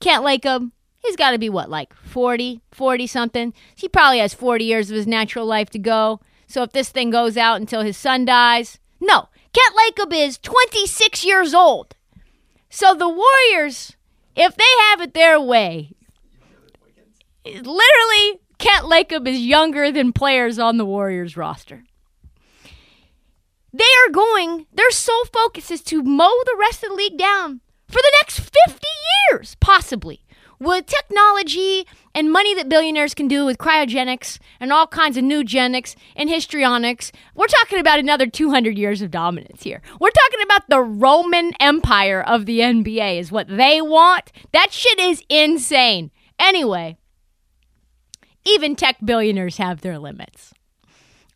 Kent 0.00 0.24
Lacob 0.24 0.70
he's 1.04 1.16
got 1.16 1.30
to 1.32 1.38
be 1.38 1.48
what 1.48 1.70
like 1.70 1.94
40, 1.94 2.62
40 2.72 3.06
something. 3.06 3.54
He 3.76 3.88
probably 3.88 4.18
has 4.18 4.34
40 4.34 4.64
years 4.64 4.90
of 4.90 4.96
his 4.96 5.06
natural 5.06 5.46
life 5.46 5.70
to 5.70 5.78
go. 5.78 6.20
So 6.46 6.62
if 6.62 6.72
this 6.72 6.88
thing 6.88 7.10
goes 7.10 7.36
out 7.36 7.60
until 7.60 7.82
his 7.82 7.96
son 7.96 8.24
dies, 8.24 8.78
no. 9.00 9.28
Kent 9.54 9.74
Lacob 9.76 10.12
is 10.12 10.38
26 10.38 11.24
years 11.24 11.54
old. 11.54 11.94
So 12.68 12.94
the 12.94 13.08
Warriors, 13.08 13.96
if 14.34 14.56
they 14.56 14.64
have 14.90 15.00
it 15.00 15.14
their 15.14 15.40
way, 15.40 15.92
literally 17.44 18.40
Kent 18.58 18.86
Lacob 18.86 19.28
is 19.28 19.40
younger 19.40 19.92
than 19.92 20.12
players 20.12 20.58
on 20.58 20.76
the 20.76 20.84
Warriors 20.84 21.36
roster. 21.36 21.84
They 23.72 23.84
are 24.06 24.12
going, 24.12 24.66
their 24.72 24.90
sole 24.90 25.24
focus 25.32 25.70
is 25.70 25.82
to 25.82 26.02
mow 26.02 26.32
the 26.44 26.56
rest 26.58 26.82
of 26.82 26.90
the 26.90 26.96
league 26.96 27.18
down 27.18 27.60
for 27.88 28.02
the 28.02 28.12
next 28.22 28.40
50 28.40 28.86
years, 29.30 29.56
possibly. 29.60 30.23
With 30.58 30.86
technology 30.86 31.86
and 32.14 32.32
money 32.32 32.54
that 32.54 32.68
billionaires 32.68 33.14
can 33.14 33.28
do 33.28 33.44
with 33.44 33.58
cryogenics 33.58 34.38
and 34.60 34.72
all 34.72 34.86
kinds 34.86 35.16
of 35.16 35.24
new 35.24 35.42
genics 35.42 35.96
and 36.16 36.30
histrionics, 36.30 37.10
we're 37.34 37.46
talking 37.46 37.78
about 37.78 37.98
another 37.98 38.26
200 38.26 38.78
years 38.78 39.02
of 39.02 39.10
dominance 39.10 39.62
here. 39.62 39.82
We're 40.00 40.10
talking 40.10 40.40
about 40.42 40.68
the 40.68 40.80
Roman 40.80 41.52
Empire 41.60 42.22
of 42.22 42.46
the 42.46 42.60
NBA, 42.60 43.18
is 43.18 43.32
what 43.32 43.48
they 43.48 43.80
want. 43.80 44.30
That 44.52 44.72
shit 44.72 44.98
is 44.98 45.22
insane. 45.28 46.10
Anyway, 46.38 46.96
even 48.44 48.76
tech 48.76 48.96
billionaires 49.04 49.56
have 49.56 49.80
their 49.80 49.98
limits. 49.98 50.52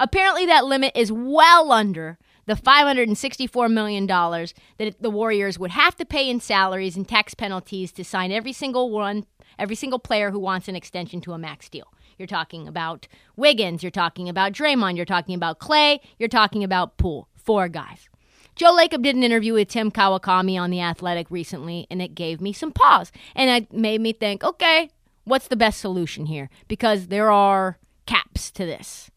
Apparently, 0.00 0.46
that 0.46 0.64
limit 0.64 0.92
is 0.94 1.10
well 1.10 1.72
under 1.72 2.18
the 2.48 2.54
$564 2.54 3.70
million 3.70 4.06
that 4.06 5.02
the 5.02 5.10
Warriors 5.10 5.58
would 5.58 5.72
have 5.72 5.94
to 5.96 6.06
pay 6.06 6.30
in 6.30 6.40
salaries 6.40 6.96
and 6.96 7.06
tax 7.06 7.34
penalties 7.34 7.92
to 7.92 8.02
sign 8.02 8.32
every 8.32 8.54
single 8.54 8.90
one, 8.90 9.26
every 9.58 9.76
single 9.76 9.98
player 9.98 10.30
who 10.30 10.38
wants 10.38 10.66
an 10.66 10.74
extension 10.74 11.20
to 11.20 11.34
a 11.34 11.38
max 11.38 11.68
deal. 11.68 11.92
You're 12.16 12.26
talking 12.26 12.66
about 12.66 13.06
Wiggins, 13.36 13.82
you're 13.82 13.90
talking 13.90 14.30
about 14.30 14.52
Draymond, 14.52 14.96
you're 14.96 15.04
talking 15.04 15.34
about 15.34 15.60
Klay, 15.60 16.00
you're 16.18 16.26
talking 16.30 16.64
about 16.64 16.96
Poole. 16.96 17.28
Four 17.36 17.68
guys. 17.68 18.08
Joe 18.56 18.74
Lacob 18.74 19.02
did 19.02 19.14
an 19.14 19.22
interview 19.22 19.52
with 19.52 19.68
Tim 19.68 19.90
Kawakami 19.90 20.58
on 20.58 20.70
The 20.70 20.80
Athletic 20.80 21.30
recently, 21.30 21.86
and 21.90 22.00
it 22.00 22.14
gave 22.14 22.40
me 22.40 22.54
some 22.54 22.72
pause. 22.72 23.12
And 23.36 23.50
it 23.50 23.74
made 23.74 24.00
me 24.00 24.14
think, 24.14 24.42
okay, 24.42 24.88
what's 25.24 25.48
the 25.48 25.56
best 25.56 25.80
solution 25.80 26.26
here? 26.26 26.48
Because 26.66 27.08
there 27.08 27.30
are 27.30 27.78
caps 28.06 28.50
to 28.52 28.64
this. 28.64 29.10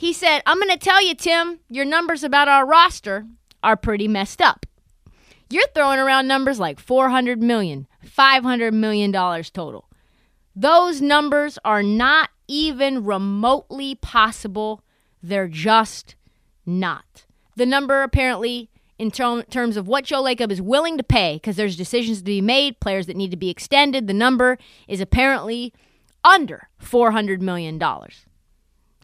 He 0.00 0.14
said, 0.14 0.40
I'm 0.46 0.56
going 0.56 0.70
to 0.70 0.78
tell 0.78 1.06
you, 1.06 1.14
Tim, 1.14 1.60
your 1.68 1.84
numbers 1.84 2.24
about 2.24 2.48
our 2.48 2.64
roster 2.64 3.26
are 3.62 3.76
pretty 3.76 4.08
messed 4.08 4.40
up. 4.40 4.64
You're 5.50 5.68
throwing 5.74 5.98
around 5.98 6.26
numbers 6.26 6.58
like 6.58 6.80
400 6.80 7.42
million, 7.42 7.86
500 8.02 8.72
million 8.72 9.10
dollars 9.10 9.50
total. 9.50 9.90
Those 10.56 11.02
numbers 11.02 11.58
are 11.66 11.82
not 11.82 12.30
even 12.48 13.04
remotely 13.04 13.94
possible. 13.94 14.82
They're 15.22 15.48
just 15.48 16.14
not. 16.64 17.26
The 17.56 17.66
number 17.66 18.02
apparently 18.02 18.70
in 18.98 19.10
ter- 19.10 19.42
terms 19.42 19.76
of 19.76 19.86
what 19.86 20.06
Joe 20.06 20.22
Lacob 20.22 20.50
is 20.50 20.62
willing 20.62 20.96
to 20.96 21.04
pay 21.04 21.34
because 21.34 21.56
there's 21.56 21.76
decisions 21.76 22.20
to 22.20 22.24
be 22.24 22.40
made, 22.40 22.80
players 22.80 23.04
that 23.04 23.18
need 23.18 23.32
to 23.32 23.36
be 23.36 23.50
extended, 23.50 24.06
the 24.06 24.14
number 24.14 24.56
is 24.88 25.02
apparently 25.02 25.74
under 26.24 26.70
400 26.78 27.42
million 27.42 27.76
dollars. 27.76 28.24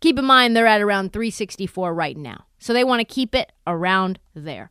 Keep 0.01 0.19
in 0.19 0.25
mind 0.25 0.55
they're 0.55 0.67
at 0.67 0.81
around 0.81 1.13
364 1.13 1.95
right 1.95 2.17
now. 2.17 2.45
So 2.59 2.73
they 2.73 2.85
want 2.85 3.01
to 3.01 3.15
keep 3.15 3.35
it 3.35 3.53
around 3.67 4.19
there. 4.35 4.71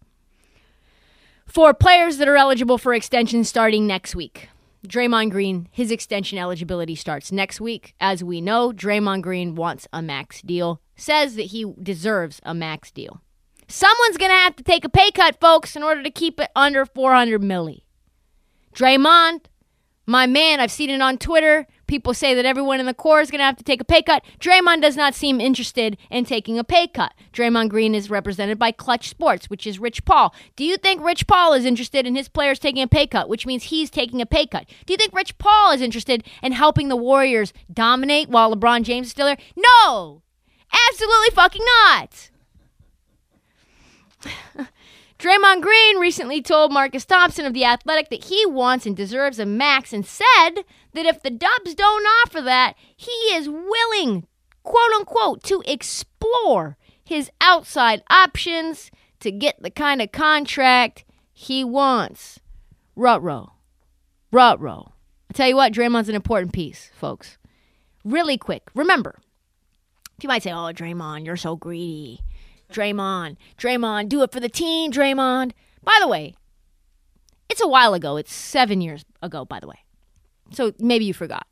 For 1.46 1.74
players 1.74 2.18
that 2.18 2.28
are 2.28 2.36
eligible 2.36 2.78
for 2.78 2.94
extension 2.94 3.44
starting 3.44 3.88
next 3.88 4.16
week, 4.16 4.50
Draymond 4.88 5.32
Green, 5.32 5.68
his 5.72 5.92
extension 5.92 6.38
eligibility 6.38 6.96
starts 6.96 7.32
next 7.32 7.62
week. 7.62 7.96
As 8.00 8.24
we 8.24 8.42
know, 8.42 8.72
Draymond 8.72 9.22
Green 9.22 9.56
wants 9.56 9.88
a 9.94 10.02
max 10.02 10.42
deal, 10.42 10.82
says 10.96 11.36
that 11.36 11.48
he 11.48 11.74
deserves 11.82 12.40
a 12.44 12.54
max 12.54 12.92
deal. 12.92 13.22
Someone's 13.68 14.18
going 14.18 14.32
to 14.32 14.36
have 14.36 14.56
to 14.58 14.64
take 14.64 14.86
a 14.86 14.90
pay 14.90 15.12
cut, 15.12 15.40
folks, 15.40 15.76
in 15.76 15.84
order 15.84 16.04
to 16.04 16.12
keep 16.12 16.40
it 16.40 16.50
under 16.56 16.86
400 16.86 17.42
milli. 17.42 17.82
Draymond, 18.76 19.46
my 20.06 20.28
man, 20.28 20.60
I've 20.60 20.72
seen 20.72 20.90
it 20.90 21.02
on 21.02 21.18
Twitter. 21.18 21.66
People 21.88 22.14
say 22.14 22.34
that 22.34 22.46
everyone 22.46 22.80
in 22.80 22.86
the 22.86 22.94
core 22.94 23.22
is 23.22 23.30
going 23.30 23.40
to 23.40 23.46
have 23.46 23.58
to 23.58 23.64
take 23.64 23.82
a 23.82 23.86
pay 23.86 24.02
cut. 24.02 24.24
Draymond 24.40 24.82
does 24.82 24.96
not 24.96 25.14
seem 25.14 25.40
interested 25.40 25.98
in 26.10 26.26
taking 26.26 26.58
a 26.58 26.64
pay 26.64 26.88
cut. 26.88 27.14
Draymond 27.34 27.70
Green 27.70 27.94
is 27.94 28.10
represented 28.10 28.58
by 28.58 28.72
Clutch 28.72 29.10
Sports, 29.10 29.50
which 29.50 29.68
is 29.68 29.80
Rich 29.80 30.06
Paul. 30.06 30.34
Do 30.56 30.64
you 30.64 30.78
think 30.78 31.04
Rich 31.04 31.28
Paul 31.28 31.54
is 31.54 31.66
interested 31.66 32.08
in 32.08 32.16
his 32.16 32.28
players 32.28 32.60
taking 32.60 32.82
a 32.82 32.88
pay 32.88 33.08
cut, 33.08 33.30
which 33.30 33.46
means 33.46 33.64
he's 33.64 33.90
taking 33.90 34.22
a 34.22 34.26
pay 34.26 34.46
cut? 34.48 34.68
Do 34.86 34.94
you 34.94 34.98
think 34.98 35.14
Rich 35.14 35.38
Paul 35.38 35.72
is 35.72 35.82
interested 35.82 36.24
in 36.42 36.54
helping 36.54 36.90
the 36.90 36.96
Warriors 36.96 37.54
dominate 37.72 38.30
while 38.30 38.56
LeBron 38.56 38.84
James 38.84 39.08
is 39.08 39.12
still 39.12 39.28
there? 39.28 39.38
No! 39.56 40.22
Absolutely 40.90 41.30
fucking 41.34 41.66
not! 41.66 42.30
Draymond 45.18 45.62
Green 45.62 45.98
recently 45.98 46.42
told 46.42 46.74
Marcus 46.74 47.06
Thompson 47.06 47.46
of 47.46 47.54
The 47.54 47.64
Athletic 47.64 48.10
that 48.10 48.26
he 48.26 48.46
wants 48.46 48.86
and 48.86 48.96
deserves 48.96 49.40
a 49.40 49.46
max 49.46 49.94
and 49.94 50.06
said 50.06 50.64
that 50.94 51.06
if 51.06 51.24
the 51.24 51.30
Dubs 51.30 51.74
don't 51.74 52.06
offer 52.24 52.42
that, 52.42 52.76
he 52.96 53.12
is 53.34 53.48
willing, 53.48 54.28
quote 54.64 54.92
unquote, 54.96 55.42
to 55.44 55.64
explore 55.66 56.78
his 57.04 57.32
outside 57.40 58.04
options 58.10 58.92
to 59.22 59.32
get 59.32 59.62
the 59.62 59.70
kind 59.70 60.02
of 60.02 60.12
contract 60.12 61.06
he 61.32 61.64
wants. 61.64 62.40
Rutro. 62.96 63.54
Rutro. 64.32 64.92
I 65.30 65.34
tell 65.34 65.48
you 65.48 65.56
what, 65.56 65.74
Draymond's 65.74 66.10
an 66.10 66.16
important 66.16 66.52
piece, 66.52 66.92
folks. 66.94 67.38
Really 68.04 68.38
quick. 68.38 68.70
Remember, 68.76 69.20
you 70.22 70.28
might 70.28 70.44
say, 70.44 70.52
oh, 70.52 70.72
Draymond, 70.74 71.26
you're 71.26 71.38
so 71.38 71.56
greedy. 71.56 72.22
Draymond, 72.76 73.38
Draymond, 73.58 74.10
do 74.10 74.22
it 74.24 74.32
for 74.32 74.40
the 74.40 74.50
team, 74.50 74.92
Draymond. 74.92 75.52
By 75.84 75.98
the 76.02 76.08
way, 76.08 76.36
it's 77.50 77.62
a 77.62 77.68
while 77.68 77.94
ago. 77.94 78.18
It's 78.18 78.34
seven 78.34 78.82
years 78.82 79.06
ago, 79.22 79.46
by 79.46 79.60
the 79.60 79.68
way. 79.68 79.80
So 80.52 80.74
maybe 80.80 81.06
you 81.06 81.14
forgot. 81.14 81.48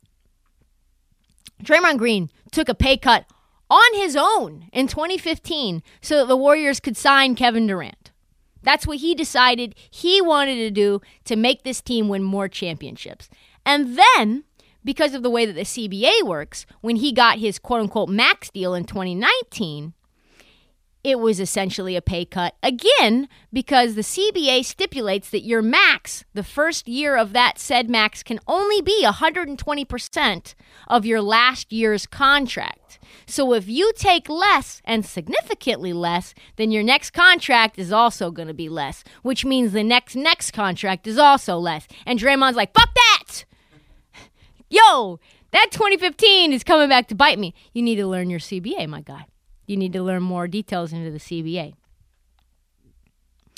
Draymond 1.62 1.98
Green 1.98 2.30
took 2.52 2.68
a 2.68 2.74
pay 2.74 2.96
cut 2.96 3.24
on 3.70 3.94
his 3.94 4.16
own 4.16 4.68
in 4.72 4.86
2015 4.86 5.82
so 6.02 6.18
that 6.18 6.28
the 6.28 6.36
Warriors 6.36 6.80
could 6.80 6.96
sign 6.96 7.34
Kevin 7.34 7.66
Durant. 7.66 8.10
That's 8.62 8.86
what 8.86 8.98
he 8.98 9.14
decided 9.14 9.74
he 9.90 10.20
wanted 10.20 10.56
to 10.56 10.70
do 10.70 11.00
to 11.24 11.36
make 11.36 11.62
this 11.62 11.80
team 11.80 12.08
win 12.08 12.22
more 12.22 12.48
championships. 12.48 13.28
And 13.64 13.98
then, 13.98 14.44
because 14.84 15.14
of 15.14 15.22
the 15.22 15.30
way 15.30 15.46
that 15.46 15.54
the 15.54 15.62
CBA 15.62 16.22
works, 16.24 16.66
when 16.80 16.96
he 16.96 17.12
got 17.12 17.38
his 17.38 17.58
quote 17.58 17.80
unquote 17.80 18.08
max 18.08 18.50
deal 18.50 18.74
in 18.74 18.84
2019, 18.84 19.92
it 21.04 21.20
was 21.20 21.38
essentially 21.38 21.96
a 21.96 22.02
pay 22.02 22.24
cut 22.24 22.54
again 22.62 23.28
because 23.52 23.94
the 23.94 24.00
CBA 24.00 24.64
stipulates 24.64 25.28
that 25.30 25.44
your 25.44 25.60
max, 25.60 26.24
the 26.32 26.42
first 26.42 26.88
year 26.88 27.14
of 27.14 27.34
that 27.34 27.58
said 27.58 27.90
max, 27.90 28.22
can 28.22 28.40
only 28.48 28.80
be 28.80 29.04
120% 29.04 30.54
of 30.88 31.04
your 31.04 31.20
last 31.20 31.72
year's 31.72 32.06
contract. 32.06 32.98
So 33.26 33.52
if 33.52 33.68
you 33.68 33.92
take 33.96 34.30
less 34.30 34.80
and 34.84 35.04
significantly 35.04 35.92
less, 35.92 36.34
then 36.56 36.70
your 36.70 36.82
next 36.82 37.10
contract 37.10 37.78
is 37.78 37.92
also 37.92 38.30
going 38.30 38.48
to 38.48 38.54
be 38.54 38.70
less, 38.70 39.04
which 39.22 39.44
means 39.44 39.72
the 39.72 39.84
next 39.84 40.16
next 40.16 40.52
contract 40.52 41.06
is 41.06 41.18
also 41.18 41.58
less. 41.58 41.86
And 42.06 42.18
Draymond's 42.18 42.56
like, 42.56 42.72
fuck 42.72 42.94
that! 42.94 43.44
Yo, 44.70 45.20
that 45.52 45.68
2015 45.70 46.54
is 46.54 46.64
coming 46.64 46.88
back 46.88 47.08
to 47.08 47.14
bite 47.14 47.38
me. 47.38 47.54
You 47.74 47.82
need 47.82 47.96
to 47.96 48.06
learn 48.06 48.30
your 48.30 48.40
CBA, 48.40 48.88
my 48.88 49.02
guy 49.02 49.26
you 49.66 49.76
need 49.76 49.92
to 49.92 50.02
learn 50.02 50.22
more 50.22 50.48
details 50.48 50.92
into 50.92 51.10
the 51.10 51.18
CBA. 51.18 51.74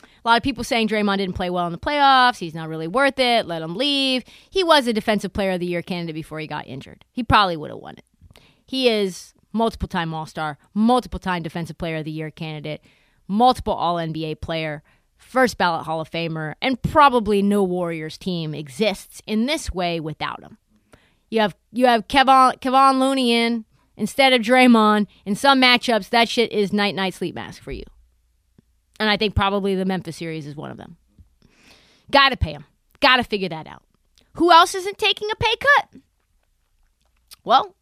A 0.02 0.28
lot 0.28 0.36
of 0.36 0.42
people 0.42 0.64
saying 0.64 0.88
Draymond 0.88 1.18
didn't 1.18 1.36
play 1.36 1.50
well 1.50 1.66
in 1.66 1.72
the 1.72 1.78
playoffs. 1.78 2.38
He's 2.38 2.54
not 2.54 2.68
really 2.68 2.88
worth 2.88 3.18
it. 3.20 3.46
Let 3.46 3.62
him 3.62 3.76
leave. 3.76 4.24
He 4.50 4.64
was 4.64 4.88
a 4.88 4.92
Defensive 4.92 5.32
Player 5.32 5.52
of 5.52 5.60
the 5.60 5.66
Year 5.66 5.82
candidate 5.82 6.16
before 6.16 6.40
he 6.40 6.48
got 6.48 6.66
injured. 6.66 7.04
He 7.12 7.22
probably 7.22 7.56
would 7.56 7.70
have 7.70 7.78
won 7.78 7.94
it. 7.96 8.04
He 8.66 8.88
is 8.88 9.34
multiple 9.52 9.86
time 9.86 10.12
All 10.12 10.26
Star, 10.26 10.58
multiple 10.74 11.20
time 11.20 11.44
Defensive 11.44 11.78
Player 11.78 11.98
of 11.98 12.04
the 12.04 12.10
Year 12.10 12.32
candidate, 12.32 12.82
multiple 13.28 13.72
All 13.72 13.96
NBA 13.96 14.40
player, 14.40 14.82
first 15.16 15.58
ballot 15.58 15.86
Hall 15.86 16.00
of 16.00 16.10
Famer, 16.10 16.54
and 16.60 16.82
probably 16.82 17.40
no 17.40 17.62
Warriors 17.62 18.18
team 18.18 18.52
exists 18.52 19.22
in 19.26 19.46
this 19.46 19.72
way 19.72 20.00
without 20.00 20.42
him. 20.42 20.58
You 21.30 21.40
have 21.40 21.56
you 21.72 21.86
have 21.86 22.08
Kevon 22.08 22.60
Kevon 22.60 22.98
Looney 22.98 23.32
in 23.32 23.64
instead 23.96 24.32
of 24.32 24.42
Draymond. 24.42 25.06
In 25.24 25.34
some 25.34 25.60
matchups, 25.60 26.10
that 26.10 26.28
shit 26.28 26.52
is 26.52 26.72
night 26.72 26.94
night 26.94 27.14
sleep 27.14 27.34
mask 27.34 27.62
for 27.62 27.72
you. 27.72 27.84
And 28.98 29.10
I 29.10 29.16
think 29.16 29.34
probably 29.34 29.74
the 29.74 29.84
Memphis 29.84 30.16
series 30.16 30.46
is 30.46 30.56
one 30.56 30.70
of 30.70 30.76
them. 30.76 30.96
Got 32.10 32.30
to 32.30 32.36
pay 32.36 32.52
him. 32.52 32.64
Got 33.00 33.16
to 33.16 33.24
figure 33.24 33.48
that 33.48 33.66
out. 33.66 33.82
Who 34.34 34.50
else 34.50 34.74
isn't 34.74 34.98
taking 34.98 35.28
a 35.30 35.36
pay 35.36 35.54
cut? 35.56 36.00
Well, 37.44 37.74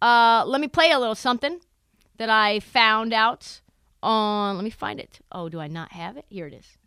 uh, 0.00 0.44
let 0.46 0.60
me 0.60 0.68
play 0.68 0.90
a 0.90 0.98
little 0.98 1.14
something 1.14 1.60
that 2.18 2.30
I 2.30 2.60
found 2.60 3.12
out 3.12 3.60
on. 4.02 4.56
Let 4.56 4.64
me 4.64 4.70
find 4.70 5.00
it. 5.00 5.20
Oh, 5.32 5.48
do 5.48 5.60
I 5.60 5.68
not 5.68 5.92
have 5.92 6.16
it? 6.16 6.24
Here 6.28 6.46
it 6.46 6.54
is. 6.54 6.78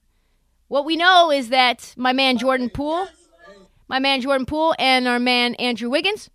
What 0.67 0.85
we 0.85 0.95
know 0.95 1.31
is 1.31 1.49
that 1.49 1.93
my 1.97 2.13
man 2.13 2.37
Jordan 2.37 2.69
Poole, 2.69 3.07
my 3.87 3.99
man 3.99 4.21
Jordan 4.21 4.45
Poole, 4.45 4.75
and 4.79 5.07
our 5.07 5.19
man 5.19 5.55
Andrew 5.55 5.89
Wiggins 5.89 6.29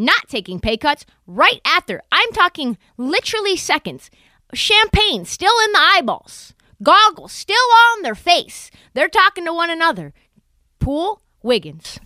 not 0.00 0.28
taking 0.28 0.58
pay 0.58 0.76
cuts 0.76 1.06
right 1.26 1.60
after. 1.64 2.02
I'm 2.10 2.32
talking 2.32 2.78
literally 2.96 3.56
seconds. 3.56 4.10
Champagne 4.52 5.24
still 5.24 5.54
in 5.64 5.72
the 5.72 5.78
eyeballs, 5.80 6.54
goggles 6.82 7.32
still 7.32 7.56
on 7.56 8.02
their 8.02 8.14
face. 8.14 8.70
They're 8.94 9.08
talking 9.08 9.44
to 9.44 9.52
one 9.52 9.70
another. 9.70 10.12
Poole, 10.80 11.22
Wiggins. 11.42 12.00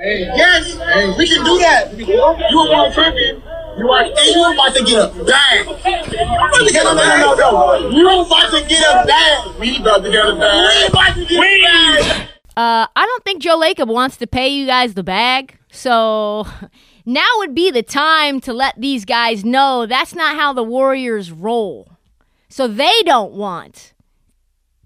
Yes, 0.00 0.74
we 1.18 1.28
can 1.28 1.44
do 1.44 1.58
that. 1.58 1.96
You 1.96 2.20
are 2.20 2.36
world 2.36 2.94
champion. 2.94 3.42
You 3.76 3.88
are, 3.90 4.02
and 4.02 4.14
you're 4.16 4.52
about 4.52 4.74
to 4.74 4.84
get 4.84 4.98
a 4.98 5.24
bag. 5.24 5.66
No, 5.66 6.82
no, 6.82 6.94
no, 6.94 7.34
no, 7.34 7.34
no. 7.34 7.88
You're 7.90 8.26
about 8.26 8.50
to 8.52 8.68
get 8.68 8.82
a 8.82 9.06
bag. 9.06 9.58
We 9.58 9.78
about 9.78 10.04
to 10.04 10.10
get 10.10 10.28
a 10.28 10.36
bag. 10.36 10.68
We 10.68 10.86
about 10.88 11.14
to 11.14 11.24
get 11.24 11.38
a 11.38 12.02
bag. 12.02 12.28
Uh, 12.54 12.86
I 12.94 13.06
don't 13.06 13.24
think 13.24 13.42
Joe 13.42 13.58
Lacob 13.58 13.88
wants 13.88 14.18
to 14.18 14.26
pay 14.26 14.48
you 14.48 14.66
guys 14.66 14.92
the 14.94 15.02
bag. 15.02 15.58
So 15.70 16.46
now 17.04 17.26
would 17.36 17.54
be 17.54 17.70
the 17.70 17.82
time 17.82 18.40
to 18.42 18.52
let 18.52 18.80
these 18.80 19.04
guys 19.04 19.44
know 19.44 19.86
that's 19.86 20.14
not 20.14 20.36
how 20.36 20.52
the 20.52 20.62
Warriors 20.62 21.30
roll. 21.32 21.88
So 22.48 22.68
they 22.68 23.02
don't 23.04 23.32
want 23.32 23.94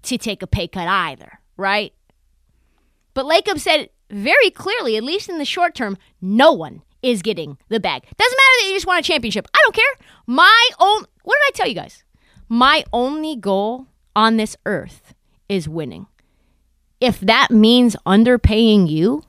to 0.03 0.17
take 0.17 0.41
a 0.41 0.47
pay 0.47 0.67
cut 0.67 0.87
either, 0.87 1.39
right? 1.57 1.93
But 3.13 3.25
Lacob 3.25 3.59
said 3.59 3.89
very 4.09 4.49
clearly, 4.51 4.95
at 4.95 5.03
least 5.03 5.29
in 5.29 5.37
the 5.37 5.45
short 5.45 5.75
term, 5.75 5.97
no 6.21 6.53
one 6.53 6.81
is 7.01 7.21
getting 7.21 7.57
the 7.69 7.79
bag. 7.79 8.03
Doesn't 8.17 8.37
matter 8.37 8.61
that 8.61 8.67
you 8.67 8.75
just 8.75 8.87
won 8.87 8.99
a 8.99 9.03
championship. 9.03 9.47
I 9.53 9.59
don't 9.63 9.75
care. 9.75 10.07
My 10.25 10.69
own 10.79 11.05
what 11.23 11.37
did 11.45 11.53
I 11.53 11.57
tell 11.57 11.67
you 11.67 11.75
guys? 11.75 12.03
My 12.47 12.85
only 12.93 13.35
goal 13.35 13.87
on 14.15 14.37
this 14.37 14.55
earth 14.65 15.13
is 15.49 15.67
winning. 15.67 16.07
If 17.01 17.19
that 17.19 17.51
means 17.51 17.97
underpaying 18.05 18.89
you, 18.89 19.23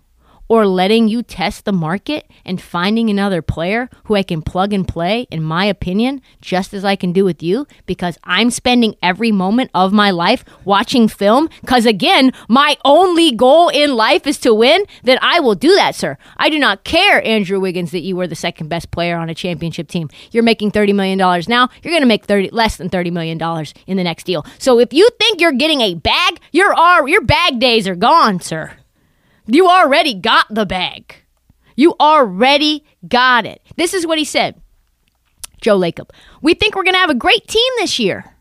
or 0.49 0.67
letting 0.67 1.09
you 1.09 1.23
test 1.23 1.65
the 1.65 1.73
market 1.73 2.29
and 2.45 2.61
finding 2.61 3.11
another 3.11 3.43
player 3.43 3.89
who 4.05 4.17
I 4.17 4.23
can 4.23 4.43
plug 4.43 4.73
and 4.73 4.89
play, 4.89 5.27
in 5.31 5.43
my 5.43 5.67
opinion, 5.67 6.23
just 6.41 6.75
as 6.75 6.85
I 6.85 6.97
can 6.97 7.13
do 7.13 7.25
with 7.25 7.43
you, 7.43 7.67
because 7.87 8.19
I'm 8.25 8.51
spending 8.51 8.97
every 9.03 9.31
moment 9.31 9.71
of 9.75 9.93
my 9.93 10.11
life 10.11 10.45
watching 10.65 11.09
film. 11.09 11.49
Because 11.61 11.87
again, 11.87 12.33
my 12.49 12.77
only 12.85 13.33
goal 13.33 13.69
in 13.69 13.95
life 13.95 14.27
is 14.27 14.39
to 14.41 14.55
win, 14.55 14.85
then 15.03 15.19
I 15.21 15.41
will 15.41 15.55
do 15.55 15.75
that, 15.75 15.95
sir. 15.95 16.17
I 16.39 16.49
do 16.49 16.59
not 16.59 16.85
care, 16.85 17.25
Andrew 17.27 17.61
Wiggins, 17.61 17.91
that 17.91 18.01
you 18.01 18.17
were 18.17 18.27
the 18.27 18.35
second 18.35 18.69
best 18.69 18.91
player 18.91 19.17
on 19.17 19.29
a 19.29 19.35
championship 19.35 19.89
team. 19.89 20.09
You're 20.31 20.43
making 20.43 20.73
$30 20.73 20.95
million 20.95 21.19
now. 21.19 21.69
You're 21.83 21.93
going 21.93 22.03
to 22.03 22.07
make 22.07 22.25
30, 22.25 22.51
less 22.51 22.77
than 22.77 22.89
$30 22.89 23.13
million 23.13 23.39
in 23.87 23.97
the 23.97 24.05
next 24.05 24.25
deal. 24.25 24.47
So 24.59 24.79
if 24.79 24.93
you 24.93 25.09
think 25.19 25.41
you're 25.41 25.53
getting 25.53 25.81
a 25.83 25.95
bag, 25.95 26.41
your, 26.53 26.75
your 27.09 27.21
bag 27.23 27.59
days 27.61 27.87
are 27.87 27.97
gone, 27.97 28.41
sir. 28.41 28.78
You 29.49 29.67
already 29.67 30.13
got 30.13 30.47
the 30.51 30.67
bag. 30.67 31.17
You 31.75 31.95
already 31.99 32.85
got 33.09 33.47
it. 33.47 33.63
This 33.77 33.95
is 33.95 34.07
what 34.07 34.19
he 34.19 34.25
said. 34.25 34.61
Joe 35.63 35.79
Lacob. 35.79 36.11
We 36.43 36.53
think 36.55 36.75
we're 36.75 36.85
going 36.85 36.95
to 36.95 37.01
have 37.01 37.11
a 37.11 37.15
great 37.15 37.49
team 37.49 37.73
this 37.79 37.99
year. 37.99 38.35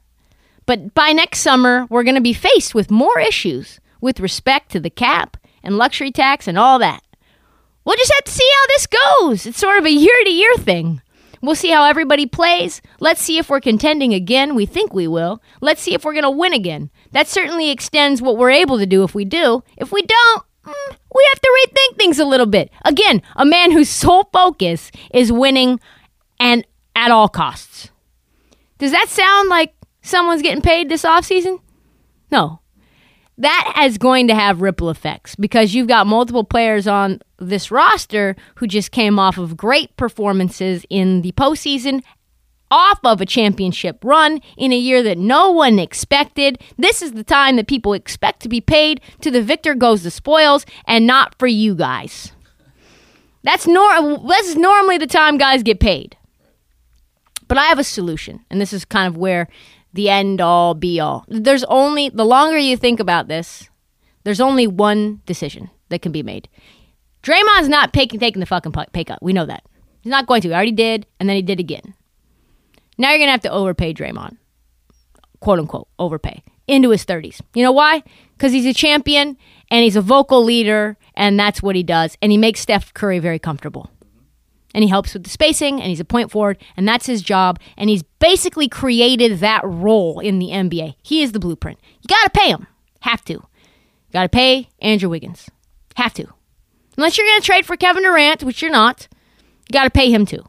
But 0.65 0.93
by 0.93 1.13
next 1.13 1.39
summer, 1.39 1.87
we're 1.89 2.03
going 2.03 2.15
to 2.15 2.21
be 2.21 2.33
faced 2.33 2.75
with 2.75 2.91
more 2.91 3.19
issues 3.19 3.79
with 4.01 4.19
respect 4.19 4.69
to 4.71 4.81
the 4.81 4.89
cap 4.89 5.37
and 5.63 5.77
luxury 5.77 6.11
tax 6.11 6.45
and 6.45 6.59
all 6.59 6.77
that. 6.79 7.01
We'll 7.85 7.95
just 7.95 8.13
have 8.15 8.25
to 8.25 8.31
see 8.31 8.51
how 8.53 8.67
this 8.67 8.87
goes. 8.87 9.45
It's 9.45 9.57
sort 9.57 9.79
of 9.79 9.85
a 9.85 9.91
year 9.91 10.23
to 10.25 10.29
year 10.29 10.55
thing. 10.57 11.01
We'll 11.41 11.55
see 11.55 11.69
how 11.69 11.85
everybody 11.85 12.25
plays. 12.25 12.81
Let's 12.99 13.21
see 13.21 13.37
if 13.37 13.49
we're 13.49 13.61
contending 13.61 14.13
again. 14.13 14.55
We 14.55 14.65
think 14.65 14.93
we 14.93 15.07
will. 15.07 15.41
Let's 15.61 15.81
see 15.81 15.93
if 15.93 16.03
we're 16.03 16.13
going 16.13 16.23
to 16.23 16.29
win 16.29 16.51
again. 16.51 16.89
That 17.11 17.27
certainly 17.27 17.69
extends 17.69 18.21
what 18.21 18.37
we're 18.37 18.51
able 18.51 18.77
to 18.77 18.85
do 18.85 19.03
if 19.03 19.15
we 19.15 19.23
do. 19.23 19.63
If 19.77 19.91
we 19.91 20.01
don't, 20.01 20.43
mm, 20.67 20.97
we 21.15 21.27
have 21.31 21.41
to 21.41 21.67
rethink 21.67 21.97
things 21.97 22.19
a 22.19 22.25
little 22.25 22.45
bit. 22.45 22.71
Again, 22.85 23.21
a 23.35 23.45
man 23.45 23.71
whose 23.71 23.89
sole 23.89 24.29
focus 24.31 24.91
is 25.13 25.31
winning 25.31 25.79
and 26.39 26.65
at 26.95 27.11
all 27.11 27.29
costs. 27.29 27.91
Does 28.77 28.91
that 28.91 29.09
sound 29.09 29.49
like 29.49 29.73
someone's 30.01 30.41
getting 30.41 30.61
paid 30.61 30.89
this 30.89 31.03
offseason? 31.03 31.59
No. 32.31 32.59
That 33.39 33.83
is 33.83 33.99
going 33.99 34.27
to 34.27 34.35
have 34.35 34.61
ripple 34.61 34.89
effects 34.89 35.35
because 35.35 35.75
you've 35.75 35.87
got 35.87 36.07
multiple 36.07 36.43
players 36.43 36.87
on 36.87 37.21
this 37.37 37.69
roster 37.69 38.35
who 38.55 38.65
just 38.65 38.91
came 38.91 39.19
off 39.19 39.37
of 39.37 39.55
great 39.55 39.95
performances 39.95 40.85
in 40.89 41.21
the 41.21 41.31
postseason 41.33 42.01
off 42.69 42.99
of 43.03 43.21
a 43.21 43.25
championship 43.25 44.03
run 44.03 44.41
in 44.57 44.71
a 44.71 44.77
year 44.77 45.01
that 45.03 45.17
no 45.17 45.51
one 45.51 45.79
expected. 45.79 46.61
This 46.77 47.01
is 47.01 47.13
the 47.13 47.23
time 47.23 47.55
that 47.55 47.67
people 47.67 47.93
expect 47.93 48.41
to 48.41 48.49
be 48.49 48.61
paid. 48.61 49.01
To 49.21 49.31
the 49.31 49.41
victor 49.41 49.73
goes 49.75 50.03
the 50.03 50.11
spoils, 50.11 50.65
and 50.85 51.07
not 51.07 51.37
for 51.39 51.47
you 51.47 51.75
guys. 51.75 52.33
That's 53.43 53.67
nor- 53.67 54.19
this 54.27 54.49
is 54.49 54.55
normally 54.55 54.97
the 54.97 55.07
time 55.07 55.37
guys 55.37 55.63
get 55.63 55.79
paid. 55.79 56.17
But 57.47 57.57
I 57.57 57.65
have 57.65 57.79
a 57.79 57.83
solution, 57.83 58.45
and 58.49 58.59
this 58.59 58.73
is 58.73 58.83
kind 58.83 59.07
of 59.07 59.15
where 59.15 59.47
the 59.93 60.09
end 60.09 60.41
all 60.41 60.73
be 60.73 60.99
all. 60.99 61.23
There's 61.27 61.63
only 61.65 62.09
the 62.09 62.25
longer 62.25 62.57
you 62.57 62.75
think 62.75 62.99
about 62.99 63.29
this, 63.29 63.69
there's 64.23 64.41
only 64.41 64.67
one 64.67 65.21
decision 65.25 65.69
that 65.89 66.01
can 66.01 66.11
be 66.11 66.23
made. 66.23 66.49
Draymond's 67.23 67.69
not 67.69 67.93
taking 67.93 68.19
taking 68.19 68.41
the 68.41 68.45
fucking 68.45 68.73
pay 68.91 69.03
cut. 69.03 69.23
We 69.23 69.33
know 69.33 69.45
that. 69.45 69.63
He's 70.01 70.11
not 70.11 70.27
going 70.27 70.41
to. 70.41 70.49
He 70.49 70.53
already 70.53 70.71
did, 70.71 71.05
and 71.19 71.27
then 71.27 71.35
he 71.35 71.41
did 71.41 71.59
again. 71.59 71.93
Now 72.97 73.09
you're 73.09 73.19
going 73.19 73.27
to 73.27 73.31
have 73.31 73.41
to 73.41 73.51
overpay 73.51 73.93
Draymond, 73.93 74.37
quote 75.39 75.59
unquote, 75.59 75.87
overpay 75.99 76.43
into 76.67 76.89
his 76.89 77.05
30s. 77.05 77.41
You 77.53 77.63
know 77.63 77.71
why? 77.71 78.03
Because 78.33 78.51
he's 78.51 78.65
a 78.65 78.73
champion 78.73 79.37
and 79.69 79.83
he's 79.83 79.95
a 79.95 80.01
vocal 80.01 80.43
leader, 80.43 80.97
and 81.15 81.39
that's 81.39 81.61
what 81.61 81.75
he 81.75 81.83
does. 81.83 82.17
And 82.21 82.31
he 82.31 82.37
makes 82.37 82.61
Steph 82.61 82.93
Curry 82.93 83.19
very 83.19 83.39
comfortable. 83.39 83.89
And 84.73 84.83
he 84.83 84.89
helps 84.89 85.13
with 85.13 85.23
the 85.23 85.29
spacing, 85.29 85.81
and 85.81 85.89
he's 85.89 85.99
a 85.99 86.05
point 86.05 86.29
forward, 86.29 86.57
and 86.75 86.87
that's 86.87 87.05
his 87.05 87.21
job. 87.21 87.59
And 87.77 87.89
he's 87.89 88.03
basically 88.19 88.69
created 88.69 89.39
that 89.39 89.61
role 89.63 90.19
in 90.19 90.39
the 90.39 90.47
NBA. 90.47 90.95
He 91.03 91.21
is 91.23 91.31
the 91.31 91.39
blueprint. 91.39 91.79
You 92.01 92.07
got 92.07 92.23
to 92.25 92.39
pay 92.39 92.49
him. 92.49 92.67
Have 93.01 93.23
to. 93.25 93.43
Got 94.13 94.23
to 94.23 94.29
pay 94.29 94.69
Andrew 94.79 95.09
Wiggins. 95.09 95.49
Have 95.95 96.13
to. 96.15 96.27
Unless 96.95 97.17
you're 97.17 97.27
going 97.27 97.41
to 97.41 97.45
trade 97.45 97.65
for 97.65 97.75
Kevin 97.75 98.03
Durant, 98.03 98.43
which 98.43 98.61
you're 98.61 98.71
not, 98.71 99.07
you 99.67 99.73
got 99.73 99.83
to 99.83 99.89
pay 99.89 100.11
him 100.11 100.25
too. 100.25 100.43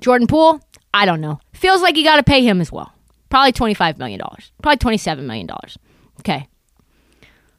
Jordan 0.00 0.26
Poole, 0.26 0.60
I 0.94 1.06
don't 1.06 1.20
know. 1.20 1.40
Feels 1.52 1.82
like 1.82 1.96
you 1.96 2.04
got 2.04 2.16
to 2.16 2.22
pay 2.22 2.44
him 2.44 2.60
as 2.60 2.70
well. 2.70 2.92
Probably 3.30 3.52
$25 3.52 3.98
million. 3.98 4.20
Probably 4.62 4.96
$27 4.98 5.24
million. 5.24 5.48
Okay. 6.20 6.48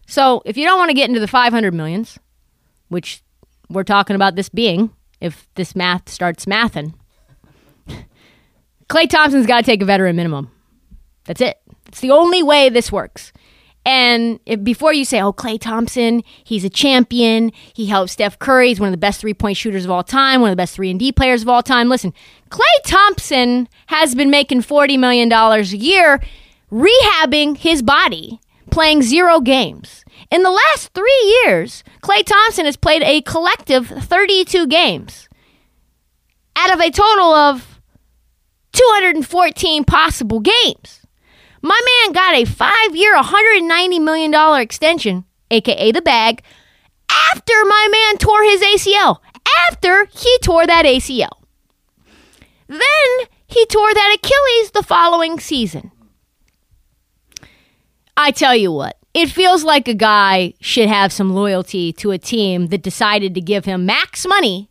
So 0.05 0.41
if 0.45 0.57
you 0.57 0.65
don't 0.65 0.77
want 0.77 0.89
to 0.89 0.95
get 0.95 1.09
into 1.09 1.19
the 1.19 1.27
500 1.27 1.73
millions, 1.73 2.19
which 2.89 3.23
we're 3.69 3.83
talking 3.83 4.15
about 4.15 4.35
this 4.35 4.49
being, 4.49 4.91
if 5.19 5.47
this 5.55 5.75
math 5.75 6.09
starts 6.09 6.45
mathing, 6.45 6.93
Klay 8.89 9.09
Thompson's 9.09 9.47
got 9.47 9.61
to 9.61 9.65
take 9.65 9.81
a 9.81 9.85
veteran 9.85 10.15
minimum. 10.15 10.51
That's 11.25 11.41
it. 11.41 11.57
It's 11.87 12.01
the 12.01 12.11
only 12.11 12.43
way 12.43 12.69
this 12.69 12.91
works. 12.91 13.33
And 13.85 14.39
before 14.63 14.93
you 14.93 15.03
say, 15.03 15.21
oh, 15.21 15.33
Klay 15.33 15.59
Thompson, 15.59 16.23
he's 16.43 16.63
a 16.63 16.69
champion. 16.69 17.51
He 17.73 17.87
helps 17.87 18.13
Steph 18.13 18.39
Curry. 18.39 18.69
He's 18.69 18.79
one 18.79 18.87
of 18.87 18.93
the 18.93 18.97
best 18.97 19.19
three 19.19 19.33
point 19.33 19.57
shooters 19.57 19.83
of 19.83 19.91
all 19.91 20.03
time, 20.03 20.39
one 20.39 20.49
of 20.49 20.53
the 20.53 20.61
best 20.61 20.75
3 20.75 20.91
and 20.91 20.99
D 20.99 21.11
players 21.11 21.41
of 21.41 21.49
all 21.49 21.61
time. 21.61 21.89
Listen, 21.89 22.13
Klay 22.49 22.61
Thompson 22.85 23.67
has 23.87 24.15
been 24.15 24.29
making 24.29 24.61
$40 24.61 24.97
million 24.97 25.31
a 25.31 25.61
year 25.61 26.21
rehabbing 26.71 27.57
his 27.57 27.81
body, 27.81 28.39
playing 28.71 29.03
zero 29.03 29.39
games. 29.39 30.03
In 30.31 30.43
the 30.43 30.49
last 30.49 30.93
three 30.93 31.41
years, 31.45 31.83
Klay 32.01 32.25
Thompson 32.25 32.65
has 32.65 32.75
played 32.75 33.03
a 33.03 33.21
collective 33.21 33.87
32 33.87 34.67
games 34.67 35.29
out 36.55 36.73
of 36.73 36.79
a 36.79 36.89
total 36.89 37.33
of 37.33 37.79
214 38.71 39.83
possible 39.83 40.39
games. 40.39 41.02
My 41.63 41.80
man 42.04 42.12
got 42.12 42.36
a 42.36 42.43
five 42.43 42.93
year, 42.93 43.15
$190 43.15 44.02
million 44.02 44.62
extension, 44.62 45.23
aka 45.49 45.91
the 45.93 46.02
bag, 46.02 46.43
after 47.10 47.54
my 47.65 47.88
man 47.89 48.17
tore 48.17 48.43
his 48.43 48.62
ACL. 48.62 49.19
After 49.69 50.06
he 50.06 50.38
tore 50.41 50.67
that 50.67 50.86
ACL. 50.86 51.32
Then 52.67 52.80
he 53.47 53.65
tore 53.67 53.93
that 53.93 54.17
Achilles 54.17 54.71
the 54.71 54.84
following 54.84 55.39
season. 55.39 55.91
I 58.17 58.32
tell 58.32 58.56
you 58.56 58.71
what, 58.71 58.97
it 59.13 59.28
feels 59.28 59.63
like 59.63 59.88
a 59.88 59.93
guy 59.93 60.54
should 60.60 60.89
have 60.89 61.13
some 61.13 61.34
loyalty 61.34 61.93
to 61.93 62.12
a 62.12 62.17
team 62.17 62.67
that 62.67 62.84
decided 62.84 63.34
to 63.36 63.41
give 63.41 63.63
him 63.63 63.86
max 63.86 64.26
money 64.26 64.69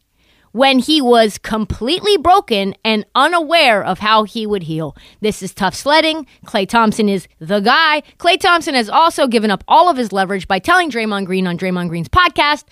when 0.53 0.79
he 0.79 1.01
was 1.01 1.38
completely 1.38 2.17
broken 2.17 2.75
and 2.85 3.05
unaware 3.15 3.83
of 3.83 3.99
how 3.99 4.25
he 4.25 4.47
would 4.47 4.65
heal. 4.65 4.97
This 5.21 5.43
is 5.43 5.53
tough 5.53 5.75
sledding. 5.75 6.27
Klay 6.47 6.69
Thompson 6.69 7.09
is 7.09 7.27
the 7.38 7.61
guy. 7.61 8.03
Klay 8.19 8.38
Thompson 8.38 8.75
has 8.75 8.88
also 8.88 9.27
given 9.27 9.51
up 9.51 9.65
all 9.67 9.88
of 9.88 9.97
his 9.97 10.12
leverage 10.12 10.47
by 10.47 10.59
telling 10.59 10.91
Draymond 10.91 11.27
Green 11.27 11.47
on 11.47 11.59
Draymond 11.59 11.88
Green's 11.88 12.09
podcast, 12.09 12.65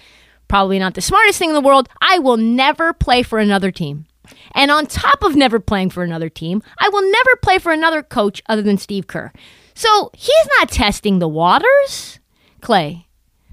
probably 0.49 0.79
not 0.79 0.95
the 0.95 1.01
smartest 1.01 1.39
thing 1.39 1.51
in 1.51 1.55
the 1.55 1.61
world, 1.61 1.89
I 2.01 2.19
will 2.19 2.37
never 2.37 2.93
play 2.93 3.23
for 3.23 3.39
another 3.39 3.71
team. 3.71 4.07
And 4.55 4.71
on 4.71 4.87
top 4.87 5.23
of 5.23 5.35
never 5.35 5.59
playing 5.59 5.91
for 5.91 6.05
another 6.05 6.29
team, 6.29 6.63
I 6.79 6.89
will 6.89 7.11
never 7.11 7.37
play 7.37 7.59
for 7.59 7.73
another 7.73 8.03
coach 8.03 8.43
other 8.49 8.63
than 8.63 8.79
Steve 8.79 9.07
Kerr. 9.07 9.33
So 9.75 10.11
he's 10.15 10.49
not 10.59 10.71
testing 10.71 11.19
the 11.19 11.29
waters. 11.29 12.21
Klay, 12.61 13.07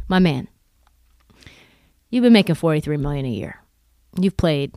my 0.07 0.19
man, 0.19 0.49
you've 2.09 2.23
been 2.23 2.33
making 2.33 2.55
43 2.55 2.97
million 2.97 3.25
a 3.25 3.29
year. 3.29 3.61
You've 4.19 4.37
played 4.37 4.73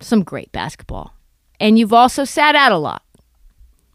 some 0.00 0.22
great 0.22 0.52
basketball. 0.52 1.14
And 1.60 1.78
you've 1.78 1.92
also 1.92 2.24
sat 2.24 2.54
out 2.54 2.72
a 2.72 2.78
lot. 2.78 3.02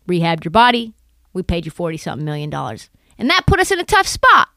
Rehabbed 0.07 0.43
your 0.43 0.51
body. 0.51 0.93
We 1.33 1.43
paid 1.43 1.65
you 1.65 1.71
40 1.71 1.97
something 1.97 2.25
million 2.25 2.49
dollars. 2.49 2.89
And 3.17 3.29
that 3.29 3.45
put 3.45 3.59
us 3.59 3.71
in 3.71 3.79
a 3.79 3.83
tough 3.83 4.07
spot. 4.07 4.47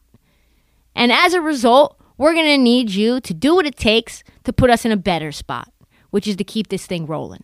And 0.95 1.11
as 1.11 1.33
a 1.33 1.41
result, 1.41 1.99
we're 2.17 2.33
going 2.33 2.45
to 2.45 2.57
need 2.57 2.91
you 2.91 3.19
to 3.21 3.33
do 3.33 3.55
what 3.55 3.65
it 3.65 3.75
takes 3.75 4.23
to 4.45 4.53
put 4.53 4.69
us 4.69 4.85
in 4.85 4.91
a 4.91 4.97
better 4.97 5.31
spot, 5.31 5.71
which 6.11 6.27
is 6.27 6.35
to 6.37 6.43
keep 6.43 6.69
this 6.69 6.85
thing 6.85 7.05
rolling. 7.05 7.43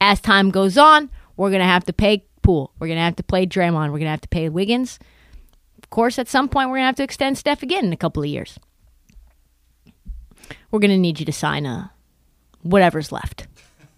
As 0.00 0.20
time 0.20 0.50
goes 0.50 0.78
on, 0.78 1.10
we're 1.36 1.50
going 1.50 1.60
to 1.60 1.66
have 1.66 1.84
to 1.84 1.92
pay 1.92 2.24
Poole. 2.42 2.72
We're 2.78 2.86
going 2.86 2.96
to 2.96 3.02
have 3.02 3.16
to 3.16 3.22
play 3.22 3.46
Draymond. 3.46 3.88
We're 3.92 3.98
going 3.98 4.04
to 4.04 4.10
have 4.10 4.22
to 4.22 4.28
pay 4.28 4.48
Wiggins. 4.48 4.98
Of 5.82 5.90
course, 5.90 6.18
at 6.18 6.28
some 6.28 6.48
point, 6.48 6.70
we're 6.70 6.76
going 6.76 6.84
to 6.84 6.86
have 6.86 6.96
to 6.96 7.02
extend 7.02 7.36
Steph 7.36 7.62
again 7.62 7.84
in 7.84 7.92
a 7.92 7.98
couple 7.98 8.22
of 8.22 8.28
years. 8.28 8.58
We're 10.70 10.78
going 10.78 10.90
to 10.90 10.98
need 10.98 11.20
you 11.20 11.26
to 11.26 11.32
sign 11.32 11.66
a 11.66 11.92
whatever's 12.62 13.12
left. 13.12 13.46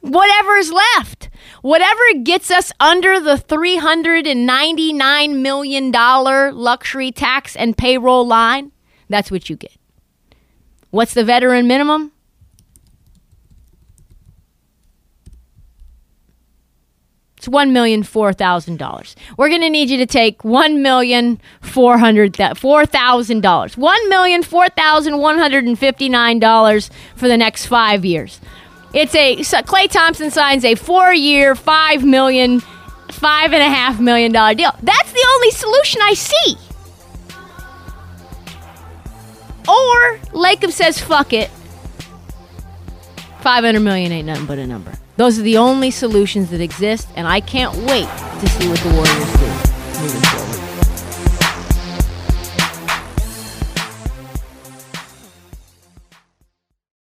Whatever's 0.01 0.73
left. 0.73 1.31
Whatever 1.63 2.01
gets 2.23 2.51
us 2.51 2.73
under 2.81 3.21
the 3.21 3.37
$399 3.37 5.41
million 5.41 5.93
luxury 5.93 7.13
tax 7.13 7.55
and 7.55 7.77
payroll 7.77 8.27
line, 8.27 8.73
that's 9.09 9.31
what 9.31 9.49
you 9.49 9.57
get. 9.57 9.77
What's 10.91 11.15
the 11.15 11.25
veteran 11.25 11.67
minimum? 11.67 12.12
It's 17.43 17.49
one 17.49 17.73
million 17.73 18.05
four 18.05 18.33
thousand 18.33 18.77
dollars. 18.77 19.17
We're 19.37 19.49
going 19.49 19.63
to 19.63 19.69
need 19.69 19.91
you 19.91 19.97
to 19.97 20.07
take 20.07 20.45
one 20.45 20.81
million 20.81 21.41
four 21.61 21.99
hundred 21.99 22.37
four 22.57 22.87
thousand 22.87 23.41
dollars. 23.41 23.77
One 23.77 24.09
million 24.09 24.45
four 24.45 24.69
thousand 24.69 25.19
one 25.19 25.39
hundred 25.39 25.65
and 25.65 25.77
fifty 25.77 26.09
nine 26.09 26.39
dollars 26.39 26.89
for 27.17 27.27
the 27.27 27.37
next 27.37 27.67
five 27.67 28.05
years. 28.05 28.41
It's 28.95 29.13
a 29.17 29.43
so 29.43 29.59
Klay 29.59 29.91
Thompson 29.91 30.31
signs 30.31 30.65
a 30.65 30.77
four 30.77 31.13
year, 31.13 31.57
five 31.57 32.05
million, 32.05 32.61
five 33.11 33.53
and 33.53 33.61
a 33.61 33.69
half 33.69 33.99
million 33.99 34.31
dollar 34.31 34.55
deal. 34.55 34.71
That's 34.81 35.11
the 35.13 35.27
only 35.35 35.51
solution 35.51 36.01
I 36.01 36.15
see. 36.15 36.57
Or 39.67 40.19
Lacob 40.29 40.71
says 40.71 41.01
fuck 41.01 41.33
it. 41.33 41.51
Five 43.41 43.65
hundred 43.65 43.81
million 43.81 44.13
ain't 44.13 44.29
nothing 44.29 44.47
but 44.47 44.61
a 44.61 44.67
number. 44.69 44.93
Those 45.17 45.39
are 45.39 45.43
the 45.43 45.59
only 45.59 45.91
solutions 45.91 46.51
that 46.51 46.61
exist, 46.61 47.09
and 47.17 47.29
I 47.29 47.41
can't 47.41 47.75
wait 47.75 48.09
to 48.09 48.49
see 48.49 48.69
what 48.69 48.79
the 48.81 48.89
Warriors 48.89 49.33
do 49.35 50.01
moving 50.01 50.23
forward. 50.23 50.52